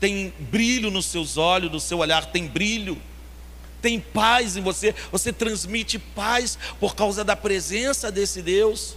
tem 0.00 0.32
brilho 0.38 0.90
nos 0.90 1.06
seus 1.06 1.36
olhos, 1.36 1.70
no 1.70 1.80
seu 1.80 1.98
olhar, 1.98 2.26
tem 2.26 2.46
brilho, 2.46 3.00
tem 3.80 4.00
paz 4.00 4.56
em 4.56 4.62
você, 4.62 4.94
você 5.12 5.32
transmite 5.32 5.98
paz 5.98 6.58
por 6.80 6.94
causa 6.94 7.22
da 7.22 7.36
presença 7.36 8.10
desse 8.10 8.40
Deus. 8.40 8.96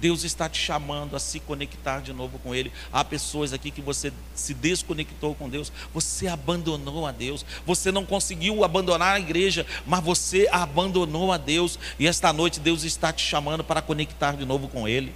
Deus 0.00 0.24
está 0.24 0.48
te 0.48 0.58
chamando 0.58 1.14
a 1.14 1.20
se 1.20 1.38
conectar 1.38 2.00
de 2.00 2.12
novo 2.12 2.38
com 2.38 2.54
Ele. 2.54 2.72
Há 2.90 3.04
pessoas 3.04 3.52
aqui 3.52 3.70
que 3.70 3.82
você 3.82 4.12
se 4.34 4.54
desconectou 4.54 5.34
com 5.34 5.48
Deus, 5.48 5.70
você 5.92 6.26
abandonou 6.26 7.06
a 7.06 7.12
Deus, 7.12 7.44
você 7.66 7.92
não 7.92 8.06
conseguiu 8.06 8.64
abandonar 8.64 9.16
a 9.16 9.20
igreja, 9.20 9.66
mas 9.86 10.02
você 10.02 10.48
abandonou 10.50 11.30
a 11.30 11.36
Deus, 11.36 11.78
e 11.98 12.06
esta 12.06 12.32
noite 12.32 12.60
Deus 12.60 12.82
está 12.82 13.12
te 13.12 13.22
chamando 13.22 13.62
para 13.62 13.82
conectar 13.82 14.36
de 14.36 14.46
novo 14.46 14.68
com 14.68 14.88
Ele. 14.88 15.12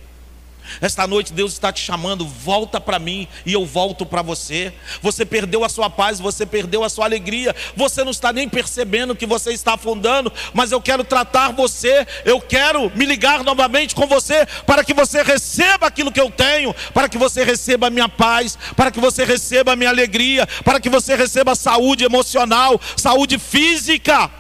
Esta 0.81 1.07
noite 1.07 1.33
Deus 1.33 1.53
está 1.53 1.73
te 1.73 1.81
chamando, 1.81 2.27
volta 2.27 2.81
para 2.81 2.99
mim 2.99 3.29
e 3.45 3.53
eu 3.53 3.65
volto 3.65 4.05
para 4.05 4.23
você. 4.23 4.73
Você 5.03 5.25
perdeu 5.25 5.65
a 5.65 5.69
sua 5.69 5.89
paz, 5.91 6.19
você 6.19 6.45
perdeu 6.47 6.83
a 6.85 6.89
sua 6.89 7.05
alegria, 7.05 7.55
você 7.77 8.03
não 8.03 8.11
está 8.11 8.33
nem 8.33 8.49
percebendo 8.49 9.15
que 9.15 9.27
você 9.27 9.53
está 9.53 9.75
afundando, 9.75 10.33
mas 10.53 10.73
eu 10.73 10.81
quero 10.81 11.05
tratar 11.05 11.53
você, 11.53 12.07
eu 12.25 12.41
quero 12.41 12.91
me 12.95 13.05
ligar 13.05 13.45
novamente 13.45 13.95
com 13.95 14.07
você 14.07 14.47
para 14.67 14.85
que 14.85 14.95
você 14.95 15.23
receba 15.23 15.87
aquilo 15.87 16.13
que 16.13 16.21
eu 16.21 16.31
tenho, 16.31 16.75
para 16.93 17.09
que 17.09 17.19
você 17.19 17.45
receba 17.45 17.87
a 17.87 17.91
minha 17.91 18.09
paz, 18.09 18.59
para 18.77 18.91
que 18.91 19.01
você 19.01 19.25
receba 19.25 19.73
a 19.73 19.77
minha 19.77 19.91
alegria, 19.91 20.47
para 20.65 20.81
que 20.81 20.89
você 20.89 21.15
receba 21.15 21.55
saúde 21.55 22.05
emocional, 22.05 22.81
saúde 22.97 23.39
física. 23.39 24.31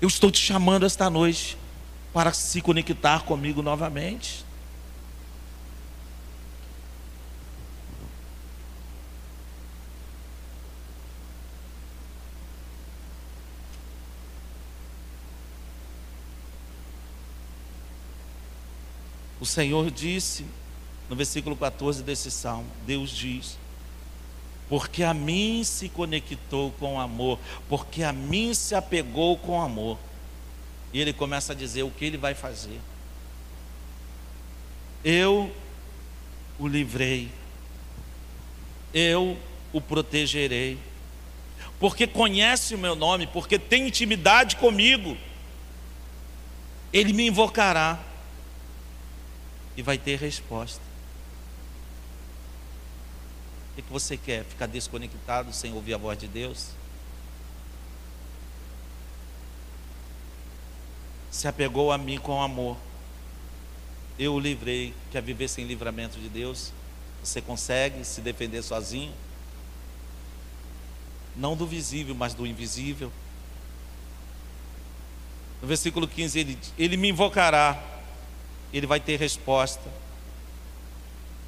Eu 0.00 0.08
estou 0.08 0.30
te 0.30 0.40
chamando 0.40 0.84
esta 0.86 1.08
noite 1.08 1.56
para 2.16 2.32
se 2.32 2.62
conectar 2.62 3.24
comigo 3.24 3.60
novamente. 3.60 4.42
O 19.38 19.44
Senhor 19.44 19.90
disse, 19.90 20.46
no 21.10 21.14
versículo 21.14 21.54
14 21.54 22.02
desse 22.02 22.30
salmo, 22.30 22.64
Deus 22.86 23.10
diz: 23.10 23.58
Porque 24.70 25.02
a 25.02 25.12
mim 25.12 25.62
se 25.64 25.90
conectou 25.90 26.70
com 26.80 26.98
amor, 26.98 27.38
porque 27.68 28.02
a 28.02 28.10
mim 28.10 28.54
se 28.54 28.74
apegou 28.74 29.36
com 29.36 29.60
amor. 29.60 29.98
E 30.92 31.00
ele 31.00 31.12
começa 31.12 31.52
a 31.52 31.56
dizer 31.56 31.82
o 31.82 31.90
que 31.90 32.04
ele 32.04 32.16
vai 32.16 32.34
fazer. 32.34 32.80
Eu 35.04 35.54
o 36.58 36.66
livrei, 36.66 37.30
eu 38.92 39.38
o 39.72 39.80
protegerei, 39.80 40.78
porque 41.78 42.06
conhece 42.06 42.74
o 42.74 42.78
meu 42.78 42.96
nome, 42.96 43.26
porque 43.26 43.58
tem 43.58 43.86
intimidade 43.86 44.56
comigo, 44.56 45.16
ele 46.92 47.12
me 47.12 47.26
invocará 47.26 48.02
e 49.76 49.82
vai 49.82 49.98
ter 49.98 50.18
resposta. 50.18 50.80
O 53.76 53.82
que 53.82 53.92
você 53.92 54.16
quer? 54.16 54.44
Ficar 54.44 54.66
desconectado 54.66 55.52
sem 55.52 55.74
ouvir 55.74 55.92
a 55.92 55.98
voz 55.98 56.18
de 56.18 56.26
Deus? 56.26 56.68
Se 61.36 61.46
apegou 61.46 61.92
a 61.92 61.98
mim 61.98 62.16
com 62.16 62.42
amor. 62.42 62.78
Eu 64.18 64.32
o 64.32 64.40
livrei. 64.40 64.94
Quer 65.12 65.20
viver 65.20 65.48
sem 65.48 65.66
livramento 65.66 66.18
de 66.18 66.30
Deus? 66.30 66.72
Você 67.22 67.42
consegue 67.42 68.06
se 68.06 68.22
defender 68.22 68.62
sozinho? 68.62 69.12
Não 71.36 71.54
do 71.54 71.66
visível, 71.66 72.14
mas 72.14 72.32
do 72.32 72.46
invisível. 72.46 73.12
No 75.60 75.68
versículo 75.68 76.08
15, 76.08 76.38
ele, 76.38 76.58
ele 76.78 76.96
me 76.96 77.10
invocará, 77.10 77.82
ele 78.72 78.86
vai 78.86 78.98
ter 78.98 79.18
resposta. 79.18 79.90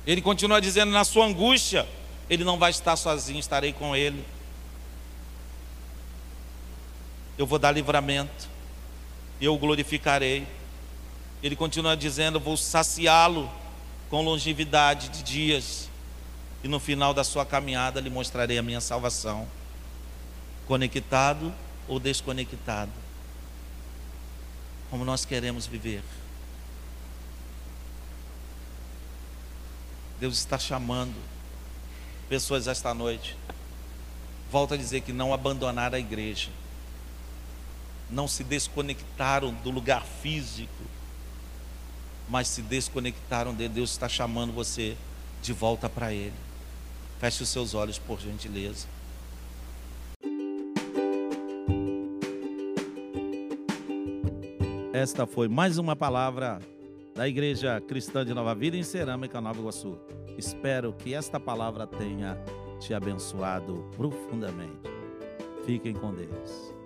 Ele 0.07 0.21
continua 0.21 0.61
dizendo: 0.61 0.93
na 0.93 1.05
sua 1.05 1.25
angústia, 1.25 1.89
ele 2.29 2.45
não 2.45 2.59
vai 2.59 2.71
estar 2.71 2.95
sozinho, 2.95 3.41
estarei 3.41 3.73
com 3.73 3.97
ele. 3.97 4.23
Eu 7.39 7.47
vou 7.47 7.59
dar 7.59 7.73
livramento 7.73 8.58
eu 9.41 9.55
o 9.55 9.59
glorificarei. 9.59 10.47
Ele 11.43 11.55
continua 11.55 11.97
dizendo: 11.97 12.41
Vou 12.41 12.57
saciá-lo 12.57 13.51
com 14.11 14.23
longevidade 14.23 15.09
de 15.11 15.23
dias, 15.23 15.89
e 16.65 16.69
no 16.69 16.81
final 16.81 17.15
da 17.15 17.23
sua 17.23 17.47
caminhada 17.47 18.01
lhe 18.01 18.11
mostrarei 18.11 18.59
a 18.59 18.63
minha 18.63 18.81
salvação. 18.81 19.47
Conectado 20.67 21.53
ou 21.87 22.01
desconectado? 22.01 22.93
Como 24.91 25.05
nós 25.05 25.25
queremos 25.25 25.67
viver. 25.67 26.03
Deus 30.19 30.39
está 30.39 30.59
chamando 30.59 31.15
pessoas 32.29 32.67
esta 32.67 32.93
noite. 32.93 33.37
Volto 34.51 34.75
a 34.75 34.77
dizer 34.77 35.03
que 35.03 35.13
não 35.13 35.33
abandonar 35.33 35.95
a 35.95 35.99
igreja 35.99 36.51
não 38.11 38.27
se 38.27 38.43
desconectaram 38.43 39.53
do 39.53 39.71
lugar 39.71 40.05
físico, 40.05 40.85
mas 42.29 42.49
se 42.49 42.63
desconectaram 42.63 43.55
de 43.55 43.69
Deus 43.69 43.91
está 43.91 44.09
chamando 44.09 44.53
você 44.53 44.97
de 45.43 45.53
volta 45.53 45.89
para 45.89 46.13
Ele. 46.13 46.35
Feche 47.19 47.43
os 47.43 47.49
seus 47.49 47.75
olhos, 47.75 47.99
por 47.99 48.21
gentileza. 48.21 48.87
Esta 54.93 55.27
foi 55.27 55.49
mais 55.49 55.79
uma 55.79 55.95
palavra 55.95 56.59
da 57.15 57.29
Igreja 57.29 57.81
Cristã 57.81 58.25
de 58.25 58.35
Nova 58.35 58.55
Vida 58.55 58.77
em 58.77 58.83
Cerâmica, 58.83 59.41
Nova 59.41 59.59
Iguaçu. 59.59 59.99
Espero 60.37 60.93
que 60.93 61.15
esta 61.15 61.39
palavra 61.39 61.87
tenha 61.87 62.39
te 62.81 62.95
abençoado 62.95 63.89
profundamente. 63.97 64.89
Fiquem 65.67 65.95
com 65.95 66.15
Deus. 66.15 66.78